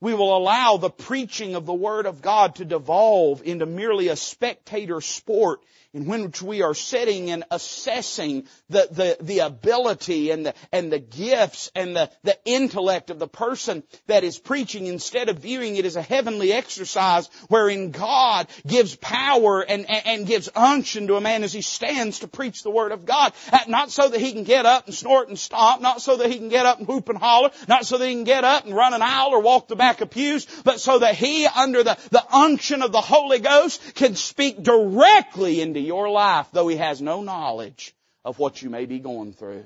[0.00, 4.16] we will allow the preaching of the Word of God to devolve into merely a
[4.16, 5.60] spectator sport
[5.92, 11.00] in which we are sitting and assessing the, the, the ability and the, and the
[11.00, 15.84] gifts and the, the intellect of the person that is preaching instead of viewing it
[15.84, 21.20] as a heavenly exercise wherein God gives power and, and, and gives unction to a
[21.20, 23.32] man as he stands to preach the Word of God.
[23.66, 26.38] Not so that he can get up and snort and stomp, not so that he
[26.38, 28.76] can get up and whoop and holler, not so that he can get up and
[28.76, 32.24] run an aisle or walk the back pews, but so that he, under the, the
[32.34, 37.22] unction of the Holy Ghost, can speak directly into your life, though he has no
[37.22, 39.64] knowledge of what you may be going through.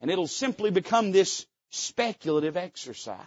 [0.00, 3.26] And it'll simply become this speculative exercise.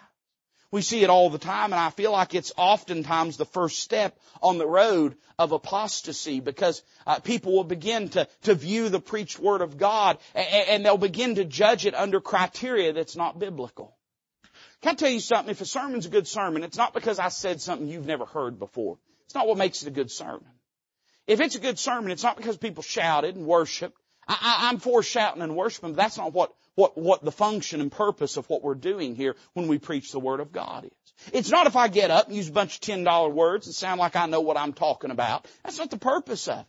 [0.70, 4.20] We see it all the time, and I feel like it's oftentimes the first step
[4.42, 9.40] on the road of apostasy because uh, people will begin to, to view the preached
[9.40, 13.97] word of God and, and they'll begin to judge it under criteria that's not biblical.
[14.82, 15.52] Can I tell you something?
[15.52, 18.60] If a sermon's a good sermon, it's not because I said something you've never heard
[18.60, 18.98] before.
[19.26, 20.46] It's not what makes it a good sermon.
[21.26, 23.98] If it's a good sermon, it's not because people shouted and worshiped.
[24.28, 27.92] I, am for shouting and worshiping, but that's not what, what, what the function and
[27.92, 30.92] purpose of what we're doing here when we preach the Word of God is.
[31.34, 33.76] It's not if I get up and use a bunch of ten dollar words and
[33.76, 35.48] sound like I know what I'm talking about.
[35.64, 36.66] That's not the purpose of it.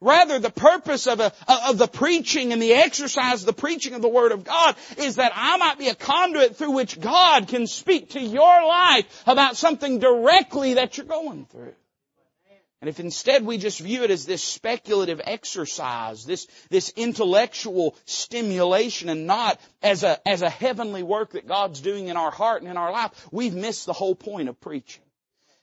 [0.00, 1.32] Rather, the purpose of, a,
[1.66, 5.16] of the preaching and the exercise of the preaching of the Word of God is
[5.16, 9.56] that I might be a conduit through which God can speak to your life about
[9.56, 11.74] something directly that you're going through.
[12.80, 19.08] And if instead we just view it as this speculative exercise, this, this intellectual stimulation
[19.08, 22.70] and not as a, as a heavenly work that God's doing in our heart and
[22.70, 25.02] in our life, we've missed the whole point of preaching.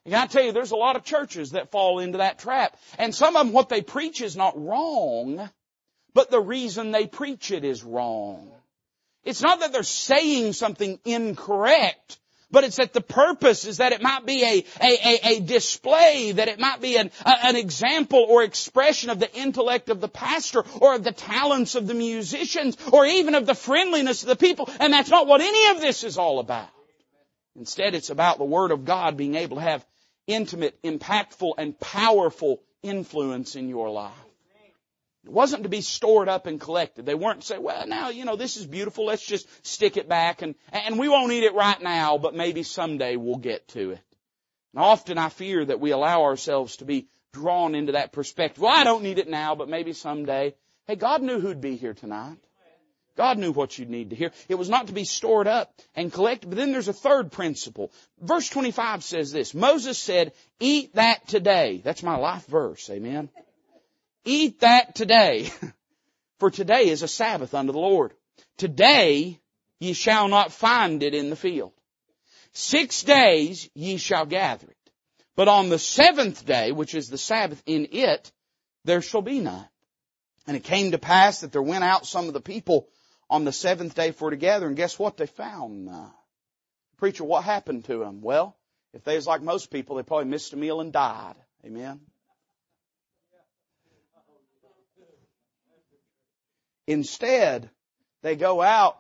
[0.06, 2.78] And I tell you, there's a lot of churches that fall into that trap.
[3.00, 5.50] And some of them, what they preach is not wrong,
[6.14, 8.52] but the reason they preach it is wrong.
[9.24, 12.20] It's not that they're saying something incorrect,
[12.52, 16.34] but it's that the purpose is that it might be a, a, a, a display,
[16.34, 20.08] that it might be an, a, an example or expression of the intellect of the
[20.08, 24.36] pastor or of the talents of the musicians or even of the friendliness of the
[24.36, 24.70] people.
[24.80, 26.70] And that's not what any of this is all about.
[27.56, 29.84] Instead, it's about the Word of God being able to have
[30.28, 34.14] intimate, impactful, and powerful influence in your life.
[35.26, 37.06] It wasn't to be stored up and collected.
[37.06, 39.06] They weren't say, well, now, you know, this is beautiful.
[39.06, 42.62] Let's just stick it back and, and we won't eat it right now, but maybe
[42.62, 44.02] someday we'll get to it.
[44.74, 48.62] And often I fear that we allow ourselves to be drawn into that perspective.
[48.62, 50.54] Well, I don't need it now, but maybe someday.
[50.86, 52.38] Hey, God knew who'd be here tonight.
[53.16, 54.32] God knew what you'd need to hear.
[54.50, 56.50] It was not to be stored up and collected.
[56.50, 57.92] But then there's a third principle.
[58.22, 59.54] Verse 25 says this.
[59.54, 61.82] Moses said, eat that today.
[61.84, 62.90] That's my life verse.
[62.90, 63.30] Amen.
[64.26, 65.52] Eat that today.
[66.40, 68.14] For today is a Sabbath unto the Lord.
[68.58, 69.40] Today
[69.80, 71.72] ye shall not find it in the field.
[72.52, 74.92] Six days ye shall gather it.
[75.36, 78.32] But on the seventh day, which is the Sabbath in it,
[78.84, 79.68] there shall be none.
[80.48, 82.88] And it came to pass that there went out some of the people
[83.30, 85.18] on the seventh day for to gather, and guess what?
[85.18, 86.12] They found none.
[86.98, 88.22] Preacher, what happened to them?
[88.22, 88.56] Well,
[88.94, 91.36] if they was like most people, they probably missed a meal and died.
[91.66, 92.00] Amen.
[96.88, 97.70] Instead,
[98.22, 98.98] they go out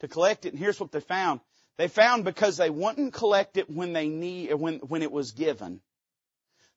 [0.00, 1.40] to collect it, and here's what they found.
[1.78, 5.32] They found because they wouldn't collect it when they need, uh, when, when it was
[5.32, 5.80] given,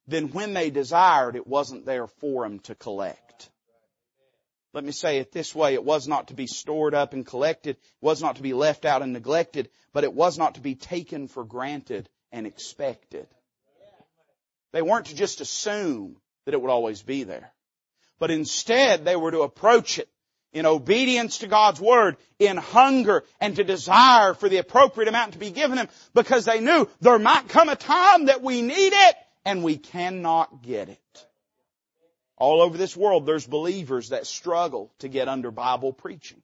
[0.08, 3.50] then when they desired, it wasn't there for them to collect.
[4.76, 5.74] Let me say it this way.
[5.74, 7.78] It was not to be stored up and collected.
[8.02, 11.30] Was not to be left out and neglected, but it was not to be taken
[11.30, 13.26] for granted and expected.
[14.74, 17.54] They weren't to just assume that it would always be there.
[18.20, 20.10] But instead, they were to approach it
[20.52, 25.40] in obedience to God's Word, in hunger and to desire for the appropriate amount to
[25.40, 29.16] be given them because they knew there might come a time that we need it
[29.46, 31.26] and we cannot get it.
[32.38, 36.42] All over this world, there's believers that struggle to get under Bible preaching.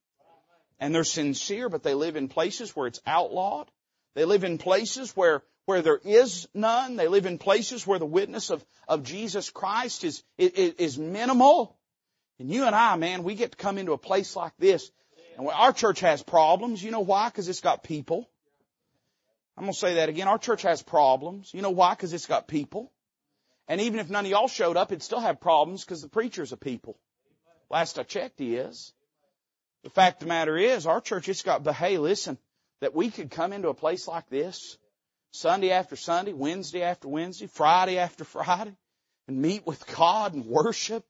[0.79, 3.69] And they're sincere, but they live in places where it's outlawed.
[4.15, 6.95] They live in places where, where there is none.
[6.95, 11.77] They live in places where the witness of, of Jesus Christ is, is, is minimal.
[12.39, 14.89] And you and I, man, we get to come into a place like this.
[15.37, 16.83] And our church has problems.
[16.83, 17.27] You know why?
[17.29, 18.29] Because it's got people.
[19.57, 20.27] I'm going to say that again.
[20.27, 21.53] Our church has problems.
[21.53, 21.93] You know why?
[21.93, 22.91] Because it's got people.
[23.71, 26.51] And even if none of y'all showed up, it'd still have problems because the preacher's
[26.51, 26.97] a people.
[27.69, 28.91] Last I checked, he is.
[29.85, 32.37] The fact of the matter is, our church, it's got, but hey, listen,
[32.81, 34.77] that we could come into a place like this,
[35.31, 38.75] Sunday after Sunday, Wednesday after Wednesday, Friday after Friday,
[39.29, 41.05] and meet with God and worship,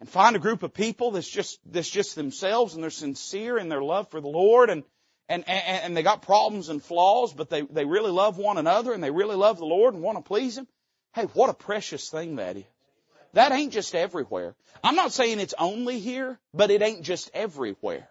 [0.00, 3.68] and find a group of people that's just, that's just themselves and they're sincere in
[3.68, 4.82] their love for the Lord and,
[5.28, 8.92] and, and, and they got problems and flaws, but they, they really love one another
[8.92, 10.66] and they really love the Lord and want to please Him.
[11.14, 12.64] Hey, what a precious thing that is.
[13.34, 14.54] That ain't just everywhere.
[14.82, 18.08] I'm not saying it's only here, but it ain't just everywhere.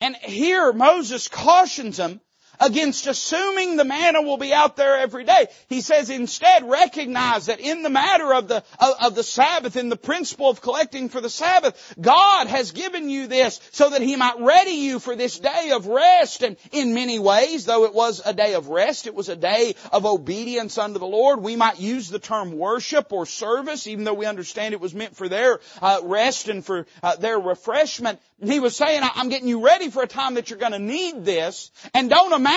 [0.00, 2.20] And here Moses cautions them
[2.62, 5.48] against assuming the manna will be out there every day.
[5.68, 9.88] He says instead recognize that in the matter of the, of, of, the Sabbath, in
[9.88, 14.14] the principle of collecting for the Sabbath, God has given you this so that He
[14.14, 16.42] might ready you for this day of rest.
[16.42, 19.74] And in many ways, though it was a day of rest, it was a day
[19.90, 21.42] of obedience unto the Lord.
[21.42, 25.16] We might use the term worship or service, even though we understand it was meant
[25.16, 28.20] for their uh, rest and for uh, their refreshment.
[28.40, 31.24] He was saying, I'm getting you ready for a time that you're going to need
[31.24, 32.51] this, and don't imagine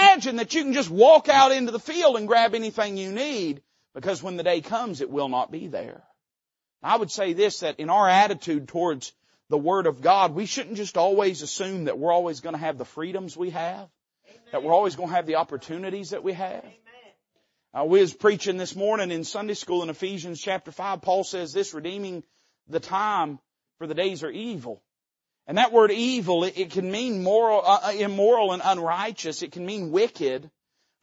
[0.45, 3.61] that you can just walk out into the field and grab anything you need,
[3.93, 6.03] because when the day comes, it will not be there.
[6.83, 9.11] I would say this, that in our attitude towards
[9.49, 12.77] the Word of God, we shouldn't just always assume that we're always going to have
[12.77, 13.89] the freedoms we have,
[14.27, 14.41] Amen.
[14.51, 16.63] that we're always going to have the opportunities that we have.
[17.73, 21.51] Uh, we was preaching this morning in Sunday school in Ephesians chapter 5, Paul says
[21.51, 22.23] this, redeeming
[22.67, 23.39] the time
[23.79, 24.81] for the days are evil.
[25.47, 29.41] And that word evil, it, it can mean moral, uh, uh, immoral and unrighteous.
[29.41, 30.49] It can mean wicked.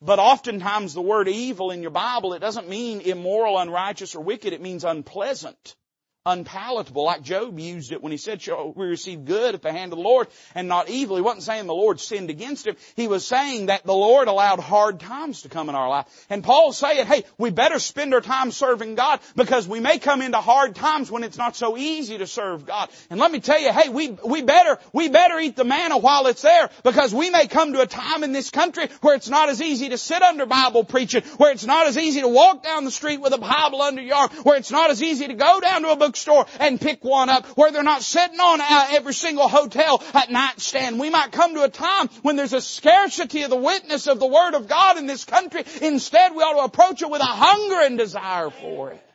[0.01, 4.53] But oftentimes the word evil in your Bible, it doesn't mean immoral, unrighteous, or wicked.
[4.53, 5.77] It means unpleasant
[6.25, 9.93] unpalatable, like Job used it when he said, shall we receive good at the hand
[9.93, 11.17] of the Lord and not evil.
[11.17, 12.77] He wasn't saying the Lord sinned against him.
[12.95, 16.07] He was saying that the Lord allowed hard times to come in our life.
[16.31, 20.23] And Paul's saying, hey, we better spend our time serving God because we may come
[20.23, 22.89] into hard times when it's not so easy to serve God.
[23.11, 26.29] And let me tell you, hey, we, we better, we better eat the manna while
[26.29, 29.49] it's there because we may come to a time in this country where it's not
[29.49, 32.85] as easy to sit under Bible preaching, where it's not as easy to walk down
[32.85, 35.59] the street with a Bible under your arm, where it's not as easy to go
[35.59, 38.87] down to a book bookstore and pick one up where they're not sitting on uh,
[38.91, 41.01] every single hotel at nightstand.
[41.01, 44.27] We might come to a time when there's a scarcity of the witness of the
[44.27, 45.65] Word of God in this country.
[45.81, 49.07] Instead, we ought to approach it with a hunger and desire for it.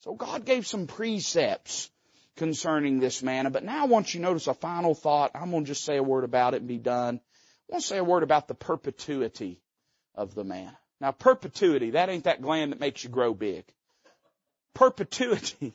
[0.00, 1.90] So God gave some precepts
[2.36, 3.50] concerning this manna.
[3.50, 5.32] But now I want you to notice a final thought.
[5.34, 7.20] I'm going to just say a word about it and be done.
[7.68, 9.60] I want to say a word about the perpetuity
[10.14, 10.78] of the manna.
[11.00, 13.64] Now perpetuity, that ain't that gland that makes you grow big.
[14.74, 15.74] Perpetuity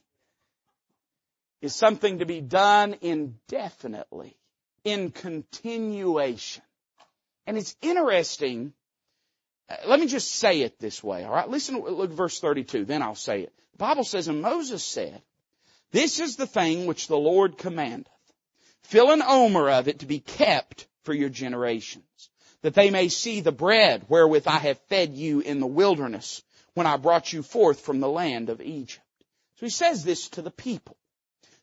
[1.62, 4.38] is something to be done indefinitely,
[4.84, 6.64] in continuation.
[7.46, 8.74] And it's interesting.
[9.70, 11.50] Uh, let me just say it this way, alright?
[11.50, 13.54] Listen, look verse 32, then I'll say it.
[13.74, 15.22] The Bible says, and Moses said,
[15.92, 18.08] this is the thing which the Lord commandeth.
[18.84, 22.30] Fill an omer of it to be kept for your generations,
[22.62, 26.44] that they may see the bread wherewith I have fed you in the wilderness
[26.74, 29.04] when I brought you forth from the land of Egypt.
[29.56, 30.96] So he says this to the people.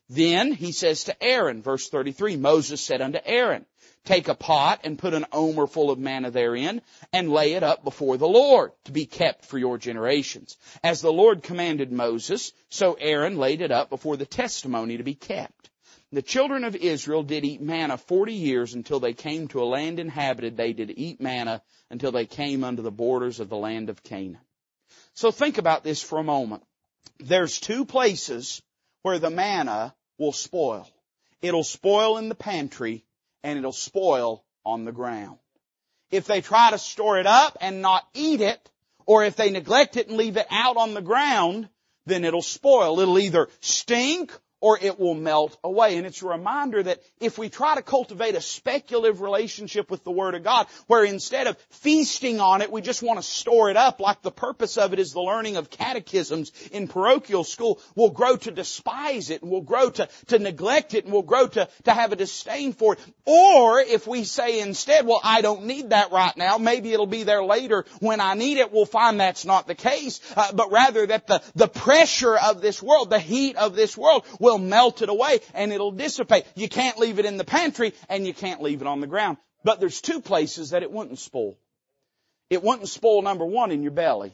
[0.09, 3.65] Then he says to Aaron, verse 33, Moses said unto Aaron,
[4.05, 6.81] Take a pot and put an omer full of manna therein
[7.11, 10.55] and lay it up before the Lord to be kept for your generations.
[10.81, 15.13] As the Lord commanded Moses, so Aaron laid it up before the testimony to be
[15.13, 15.69] kept.
[16.13, 19.99] The children of Israel did eat manna forty years until they came to a land
[19.99, 20.55] inhabited.
[20.55, 24.39] They did eat manna until they came unto the borders of the land of Canaan.
[25.15, 26.63] So think about this for a moment.
[27.19, 28.61] There's two places
[29.01, 30.89] where the manna will spoil.
[31.41, 33.03] It'll spoil in the pantry
[33.43, 35.37] and it'll spoil on the ground.
[36.11, 38.69] If they try to store it up and not eat it,
[39.05, 41.69] or if they neglect it and leave it out on the ground,
[42.05, 42.99] then it'll spoil.
[42.99, 45.97] It'll either stink or it will melt away.
[45.97, 50.11] And it's a reminder that if we try to cultivate a speculative relationship with the
[50.11, 53.77] Word of God, where instead of feasting on it, we just want to store it
[53.77, 58.09] up, like the purpose of it is the learning of catechisms in parochial school, we'll
[58.09, 61.69] grow to despise it, and we'll grow to, to neglect it, and we'll grow to,
[61.83, 62.99] to have a disdain for it.
[63.25, 67.23] Or if we say instead, well, I don't need that right now, maybe it'll be
[67.23, 71.05] there later when I need it, we'll find that's not the case, uh, but rather
[71.05, 75.09] that the, the pressure of this world, the heat of this world will melt it
[75.09, 76.45] away and it'll dissipate.
[76.55, 79.37] You can't leave it in the pantry and you can't leave it on the ground.
[79.63, 81.57] But there's two places that it wouldn't spoil.
[82.49, 84.31] It wouldn't spoil number one in your belly.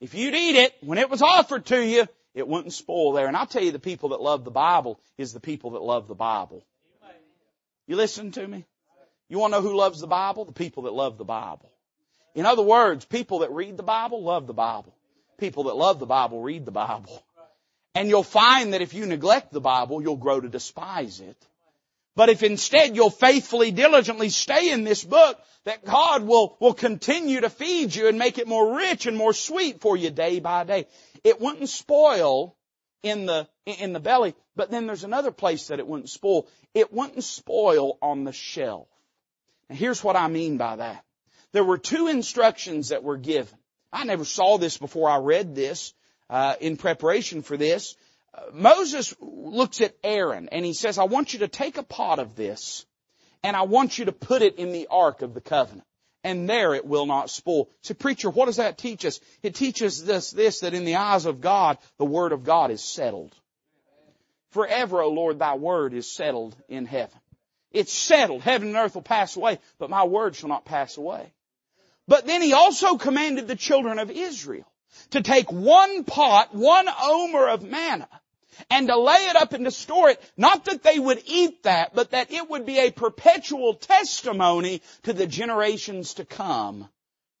[0.00, 3.26] If you'd eat it when it was offered to you, it wouldn't spoil there.
[3.26, 6.06] And I'll tell you the people that love the Bible is the people that love
[6.06, 6.64] the Bible.
[7.86, 8.64] You listen to me?
[9.28, 10.44] You want to know who loves the Bible?
[10.44, 11.70] The people that love the Bible.
[12.34, 14.94] In other words, people that read the Bible love the Bible.
[15.38, 17.22] People that love the Bible read the Bible.
[17.94, 21.36] And you'll find that if you neglect the Bible, you'll grow to despise it.
[22.16, 27.40] But if instead you'll faithfully, diligently stay in this book, that God will, will continue
[27.40, 30.64] to feed you and make it more rich and more sweet for you day by
[30.64, 30.86] day.
[31.24, 32.56] It wouldn't spoil
[33.02, 36.46] in the, in the belly, but then there's another place that it wouldn't spoil.
[36.72, 38.88] It wouldn't spoil on the shelf.
[39.68, 41.04] And here's what I mean by that.
[41.52, 43.58] There were two instructions that were given.
[43.92, 45.94] I never saw this before I read this
[46.30, 47.96] uh, in preparation for this.
[48.32, 52.18] Uh, Moses looks at Aaron and he says, I want you to take a pot
[52.18, 52.86] of this
[53.42, 55.86] and I want you to put it in the ark of the covenant.
[56.22, 57.68] And there it will not spoil.
[57.82, 59.20] So preacher, what does that teach us?
[59.42, 62.82] It teaches us this, that in the eyes of God, the word of God is
[62.82, 63.34] settled.
[64.52, 67.18] Forever, O Lord, thy word is settled in heaven.
[67.70, 68.40] It's settled.
[68.40, 71.34] Heaven and earth will pass away, but my word shall not pass away.
[72.08, 74.66] But then he also commanded the children of Israel
[75.10, 78.08] to take one pot, one omer of manna,
[78.70, 81.94] and to lay it up and to store it, not that they would eat that,
[81.94, 86.88] but that it would be a perpetual testimony to the generations to come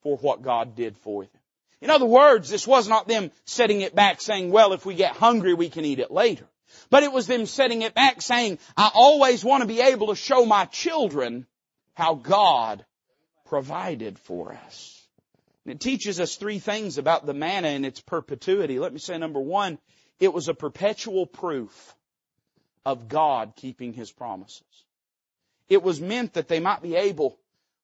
[0.02, 1.40] for what God did for them.
[1.80, 5.16] In other words, this was not them setting it back saying, well, if we get
[5.16, 6.46] hungry, we can eat it later.
[6.90, 10.16] But it was them setting it back saying, I always want to be able to
[10.16, 11.46] show my children
[11.94, 12.84] how God
[13.44, 14.93] provided for us.
[15.66, 18.78] It teaches us three things about the manna and its perpetuity.
[18.78, 19.78] Let me say number one,
[20.20, 21.94] it was a perpetual proof
[22.84, 24.84] of God keeping His promises.
[25.68, 27.38] It was meant that they might be able,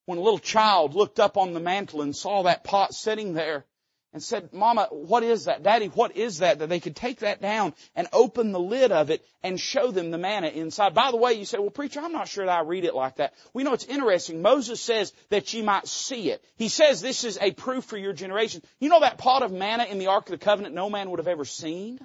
[0.04, 3.64] when a little child looked up on the mantle and saw that pot sitting there,
[4.12, 5.62] and said, Mama, what is that?
[5.62, 6.58] Daddy, what is that?
[6.58, 10.10] That they could take that down and open the lid of it and show them
[10.10, 10.94] the manna inside.
[10.94, 13.16] By the way, you say, well, preacher, I'm not sure that I read it like
[13.16, 13.34] that.
[13.52, 14.42] We know it's interesting.
[14.42, 16.42] Moses says that you might see it.
[16.56, 18.62] He says this is a proof for your generation.
[18.80, 21.20] You know that pot of manna in the Ark of the Covenant no man would
[21.20, 22.00] have ever seen?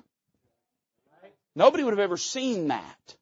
[1.56, 3.16] Nobody would have ever seen that.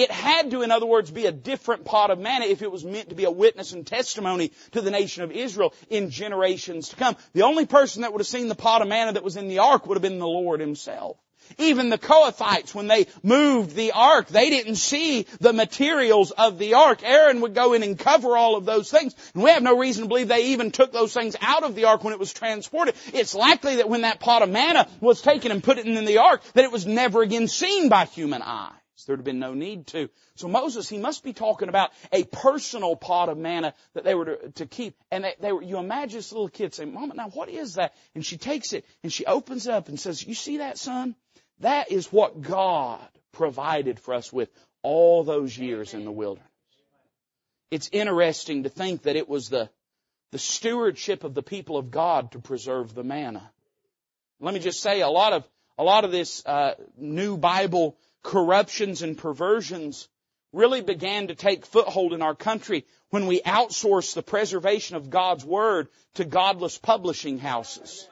[0.00, 2.82] It had to, in other words, be a different pot of manna if it was
[2.82, 6.96] meant to be a witness and testimony to the nation of Israel in generations to
[6.96, 7.18] come.
[7.34, 9.58] The only person that would have seen the pot of manna that was in the
[9.58, 11.18] ark would have been the Lord himself.
[11.58, 16.74] Even the Kohathites, when they moved the ark, they didn't see the materials of the
[16.74, 17.02] ark.
[17.02, 19.14] Aaron would go in and cover all of those things.
[19.34, 21.84] And we have no reason to believe they even took those things out of the
[21.84, 22.94] ark when it was transported.
[23.12, 26.18] It's likely that when that pot of manna was taken and put it in the
[26.18, 28.72] ark, that it was never again seen by human eye.
[29.04, 30.08] There'd have been no need to.
[30.36, 34.24] So Moses, he must be talking about a personal pot of manna that they were
[34.24, 34.96] to, to keep.
[35.10, 37.94] And they, they, were, you imagine this little kid saying, Mama, now what is that?
[38.14, 41.14] And she takes it and she opens it up and says, you see that son?
[41.60, 43.00] That is what God
[43.32, 44.50] provided for us with
[44.82, 46.46] all those years in the wilderness.
[47.70, 49.70] It's interesting to think that it was the,
[50.32, 53.50] the stewardship of the people of God to preserve the manna.
[54.40, 55.44] Let me just say a lot of,
[55.78, 60.08] a lot of this, uh, new Bible corruptions and perversions
[60.52, 65.44] really began to take foothold in our country when we outsourced the preservation of God's
[65.44, 68.08] Word to godless publishing houses.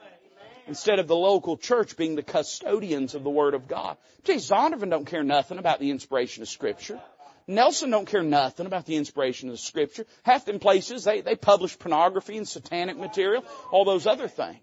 [0.67, 3.97] Instead of the local church being the custodians of the Word of God.
[4.23, 7.01] Jay Zondervan don't care nothing about the inspiration of Scripture.
[7.47, 10.05] Nelson don't care nothing about the inspiration of the Scripture.
[10.23, 14.59] Half them places, they, they publish pornography and satanic material, all those other things.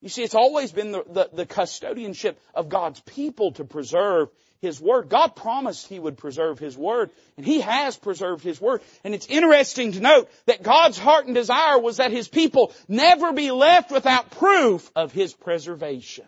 [0.00, 4.30] You see, it's always been the, the, the custodianship of God's people to preserve
[4.62, 5.08] his Word.
[5.08, 8.80] God promised He would preserve His Word, and He has preserved His Word.
[9.02, 13.32] And it's interesting to note that God's heart and desire was that His people never
[13.32, 16.26] be left without proof of His preservation.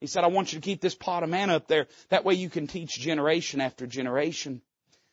[0.00, 1.86] He said, I want you to keep this pot of manna up there.
[2.08, 4.60] That way you can teach generation after generation.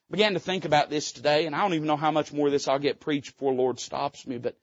[0.09, 2.47] I began to think about this today, and I don't even know how much more
[2.47, 4.57] of this I'll get preached before Lord stops me, but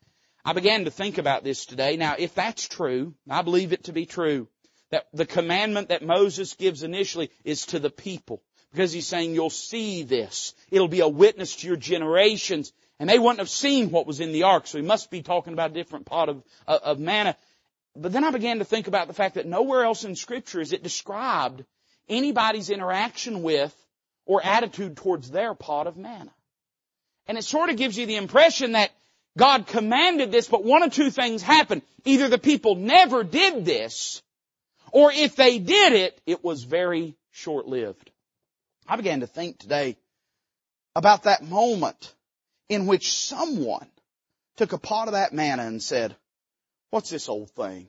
[0.45, 1.97] I began to think about this today.
[1.97, 4.49] Now, if that's true, I believe it to be true,
[4.91, 8.43] that the commandment that Moses gives initially is to the people.
[8.73, 10.55] Because he's saying you'll see this.
[10.71, 12.73] It'll be a witness to your generations.
[12.99, 15.53] And they wouldn't have seen what was in the ark, so he must be talking
[15.53, 17.37] about a different pot of, of, of manna.
[17.95, 20.73] But then I began to think about the fact that nowhere else in scripture is
[20.73, 21.65] it described
[22.09, 23.75] anybody's interaction with
[24.25, 26.33] or attitude towards their pot of manna.
[27.27, 28.91] And it sort of gives you the impression that
[29.37, 31.83] God commanded this, but one of two things happened.
[32.05, 34.23] Either the people never did this,
[34.93, 38.11] or if they did it, it was very short-lived.
[38.89, 39.97] I began to think today
[40.95, 42.15] about that moment
[42.69, 43.89] in which someone
[44.57, 46.17] took a pot of that manna and said,
[46.91, 47.89] what's this old thing?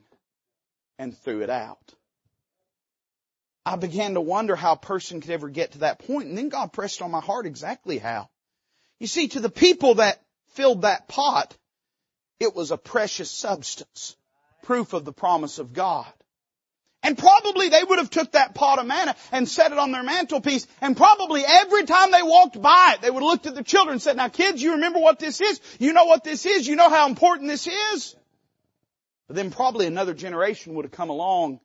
[0.98, 1.78] And threw it out.
[3.64, 6.48] I began to wonder how a person could ever get to that point, and then
[6.48, 8.30] God pressed on my heart exactly how.
[8.98, 10.22] You see, to the people that
[10.54, 11.56] filled that pot,
[12.40, 14.16] it was a precious substance,
[14.62, 16.12] proof of the promise of God.
[17.08, 20.02] And probably they would have took that pot of manna and set it on their
[20.02, 20.66] mantelpiece.
[20.82, 23.94] And probably every time they walked by it, they would have looked at the children
[23.94, 25.58] and said, now kids, you remember what this is?
[25.78, 26.68] You know what this is?
[26.68, 28.14] You know how important this is?
[29.26, 31.60] But then probably another generation would have come along.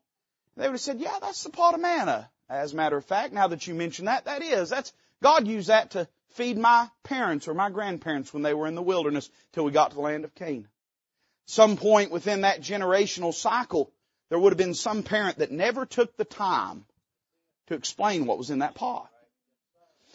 [0.56, 2.30] They would have said, yeah, that's the pot of manna.
[2.50, 4.70] As a matter of fact, now that you mention that, that is.
[4.70, 8.76] That's, God used that to feed my parents or my grandparents when they were in
[8.76, 10.70] the wilderness till we got to the land of Canaan.
[11.48, 13.92] Some point within that generational cycle,
[14.30, 16.86] there would have been some parent that never took the time
[17.68, 19.10] to explain what was in that pot.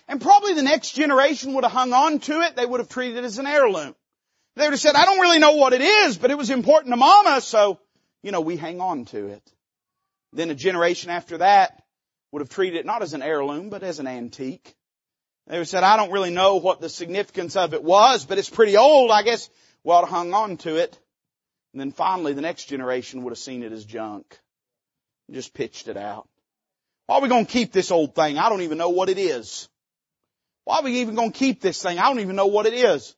[0.09, 2.57] And probably the next generation would have hung on to it.
[2.57, 3.95] They would have treated it as an heirloom.
[4.57, 6.93] They would have said, I don't really know what it is, but it was important
[6.93, 7.79] to mama, so,
[8.23, 9.53] you know, we hang on to it.
[10.33, 11.83] Then a generation after that
[12.33, 14.75] would have treated it not as an heirloom, but as an antique.
[15.47, 18.39] They would have said, I don't really know what the significance of it was, but
[18.39, 19.11] it's pretty old.
[19.11, 19.49] I guess
[19.85, 20.99] we ought to hung on to it.
[21.73, 24.39] And then finally, the next generation would have seen it as junk.
[25.31, 26.29] Just pitched it out.
[27.07, 28.39] Why are we going to keep this old thing?
[28.39, 29.69] I don't even know what it is.
[30.65, 31.99] Why are we even going to keep this thing?
[31.99, 33.15] I don't even know what it is.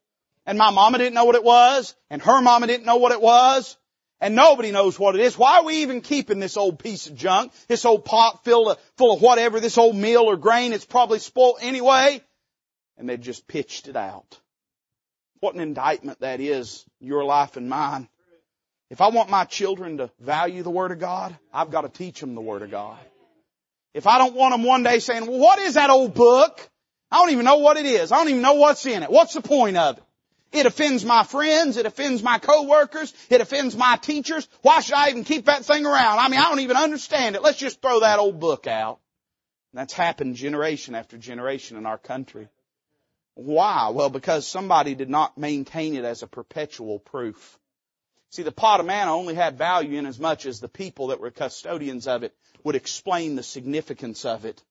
[0.46, 3.20] And my mama didn't know what it was, and her mama didn't know what it
[3.20, 3.76] was,
[4.20, 5.36] and nobody knows what it is.
[5.36, 8.78] Why are we even keeping this old piece of junk, this old pot filled of,
[8.96, 10.72] full of whatever, this old meal or grain?
[10.72, 12.22] It's probably spoiled anyway.
[12.96, 14.38] And they've just pitched it out.
[15.40, 18.08] What an indictment that is, your life and mine.
[18.90, 22.20] If I want my children to value the Word of God, I've got to teach
[22.20, 22.98] them the Word of God.
[23.94, 26.68] If I don't want them one day saying, well, what is that old book?
[27.10, 28.12] I don't even know what it is.
[28.12, 29.10] I don't even know what's in it.
[29.10, 30.04] What's the point of it?
[30.52, 31.76] It offends my friends.
[31.76, 33.14] It offends my coworkers.
[33.28, 34.48] It offends my teachers.
[34.62, 36.18] Why should I even keep that thing around?
[36.18, 37.42] I mean, I don't even understand it.
[37.42, 38.98] Let's just throw that old book out.
[39.72, 42.48] And that's happened generation after generation in our country.
[43.34, 43.90] Why?
[43.90, 47.59] Well, because somebody did not maintain it as a perpetual proof.
[48.30, 51.20] See, the pot of manna only had value in as much as the people that
[51.20, 54.62] were custodians of it would explain the significance of it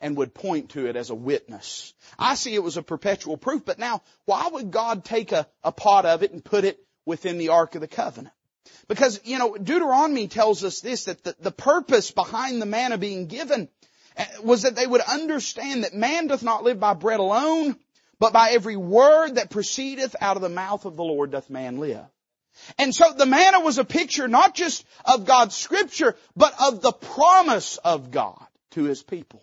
[0.00, 1.94] and would point to it as a witness.
[2.16, 5.72] I see it was a perpetual proof, but now why would God take a, a
[5.72, 8.32] pot of it and put it within the Ark of the Covenant?
[8.86, 13.26] Because, you know, Deuteronomy tells us this, that the, the purpose behind the manna being
[13.26, 13.68] given
[14.16, 17.76] eh, was that they would understand that man doth not live by bread alone,
[18.20, 21.78] but by every word that proceedeth out of the mouth of the Lord doth man
[21.78, 22.04] live.
[22.78, 26.92] And so the manna was a picture not just of God's scripture, but of the
[26.92, 29.42] promise of God to His people.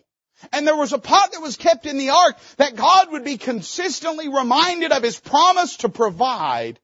[0.52, 3.38] And there was a pot that was kept in the ark that God would be
[3.38, 6.78] consistently reminded of His promise to provide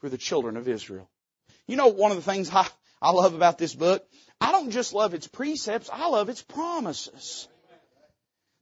[0.00, 1.08] for the children of Israel.
[1.66, 2.66] You know, one of the things I,
[3.00, 4.06] I love about this book,
[4.40, 7.48] I don't just love its precepts, I love its promises.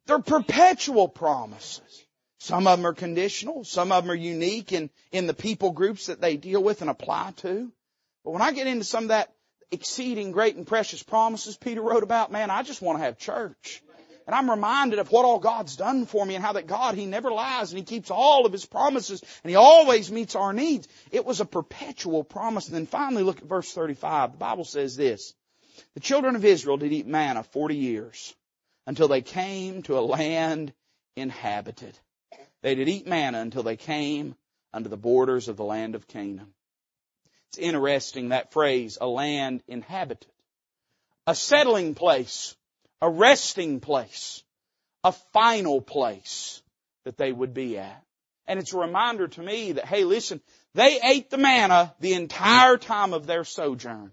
[0.07, 2.06] They're perpetual promises.
[2.39, 3.65] Some of them are conditional.
[3.65, 6.91] Some of them are unique in, in the people groups that they deal with and
[6.91, 7.73] apply to.
[8.25, 9.33] But when I get into some of that
[9.71, 13.83] exceeding great and precious promises Peter wrote about, man, I just want to have church.
[14.27, 17.07] And I'm reminded of what all God's done for me and how that God, He
[17.07, 20.89] never lies and He keeps all of His promises and He always meets our needs.
[21.13, 22.67] It was a perpetual promise.
[22.67, 24.33] And then finally look at verse 35.
[24.33, 25.33] The Bible says this.
[25.95, 28.35] The children of Israel did eat manna 40 years
[28.87, 30.73] until they came to a land
[31.15, 31.97] inhabited.
[32.63, 34.35] They did eat manna until they came
[34.73, 36.53] unto the borders of the land of Canaan.
[37.49, 40.31] It's interesting that phrase, a land inhabited.
[41.27, 42.55] A settling place,
[43.01, 44.43] a resting place,
[45.05, 46.63] a final place
[47.05, 48.03] that they would be at.
[48.47, 50.41] And it's a reminder to me that, hey, listen,
[50.75, 54.13] they ate the manna the entire time of their sojourn.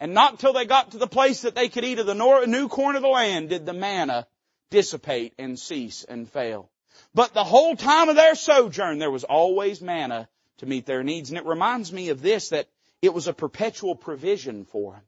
[0.00, 2.68] And not till they got to the place that they could eat of the new
[2.68, 4.26] corn of the land did the manna
[4.70, 6.70] dissipate and cease and fail.
[7.14, 10.28] But the whole time of their sojourn, there was always manna
[10.58, 11.30] to meet their needs.
[11.30, 12.68] And it reminds me of this, that
[13.02, 15.02] it was a perpetual provision for them.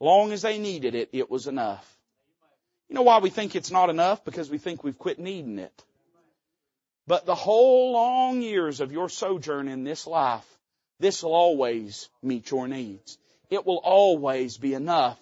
[0.00, 1.96] Long as they needed it, it was enough.
[2.88, 4.24] You know why we think it's not enough?
[4.24, 5.84] Because we think we've quit needing it.
[7.06, 10.46] But the whole long years of your sojourn in this life,
[11.00, 13.18] this will always meet your needs.
[13.50, 15.18] It will always be enough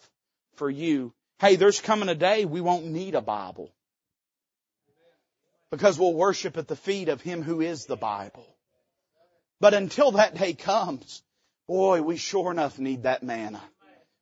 [0.57, 1.13] for you.
[1.39, 3.71] Hey, there's coming a day we won't need a Bible.
[5.77, 8.47] Because we'll worship at the feet of Him who is the Bible.
[9.61, 11.23] But until that day comes,
[11.69, 13.63] boy, we sure enough need that manna.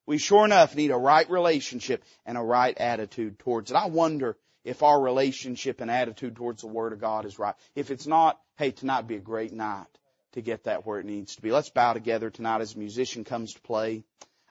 [0.04, 3.76] We sure enough need a right relationship and a right attitude towards it.
[3.76, 7.54] I wonder if our relationship and attitude towards the Word of God is right.
[7.76, 9.86] If it's not, hey, tonight be a great night
[10.32, 11.52] to get that where it needs to be.
[11.52, 14.02] Let's bow together tonight as a musician comes to play.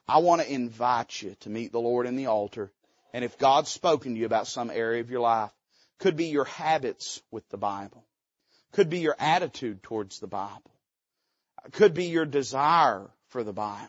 [0.08, 2.72] I want to invite you to meet the Lord in the altar.
[3.12, 5.52] And if God's spoken to you about some area of your life,
[5.98, 8.04] could be your habits with the Bible,
[8.72, 10.72] could be your attitude towards the Bible,
[11.72, 13.88] could be your desire for the Bible.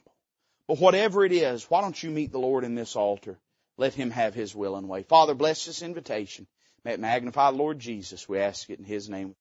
[0.67, 3.37] But whatever it is, why don't you meet the Lord in this altar?
[3.77, 5.03] Let Him have His will and way.
[5.03, 6.47] Father, bless this invitation.
[6.83, 8.27] May it magnify the Lord Jesus.
[8.27, 9.35] We ask it in His name.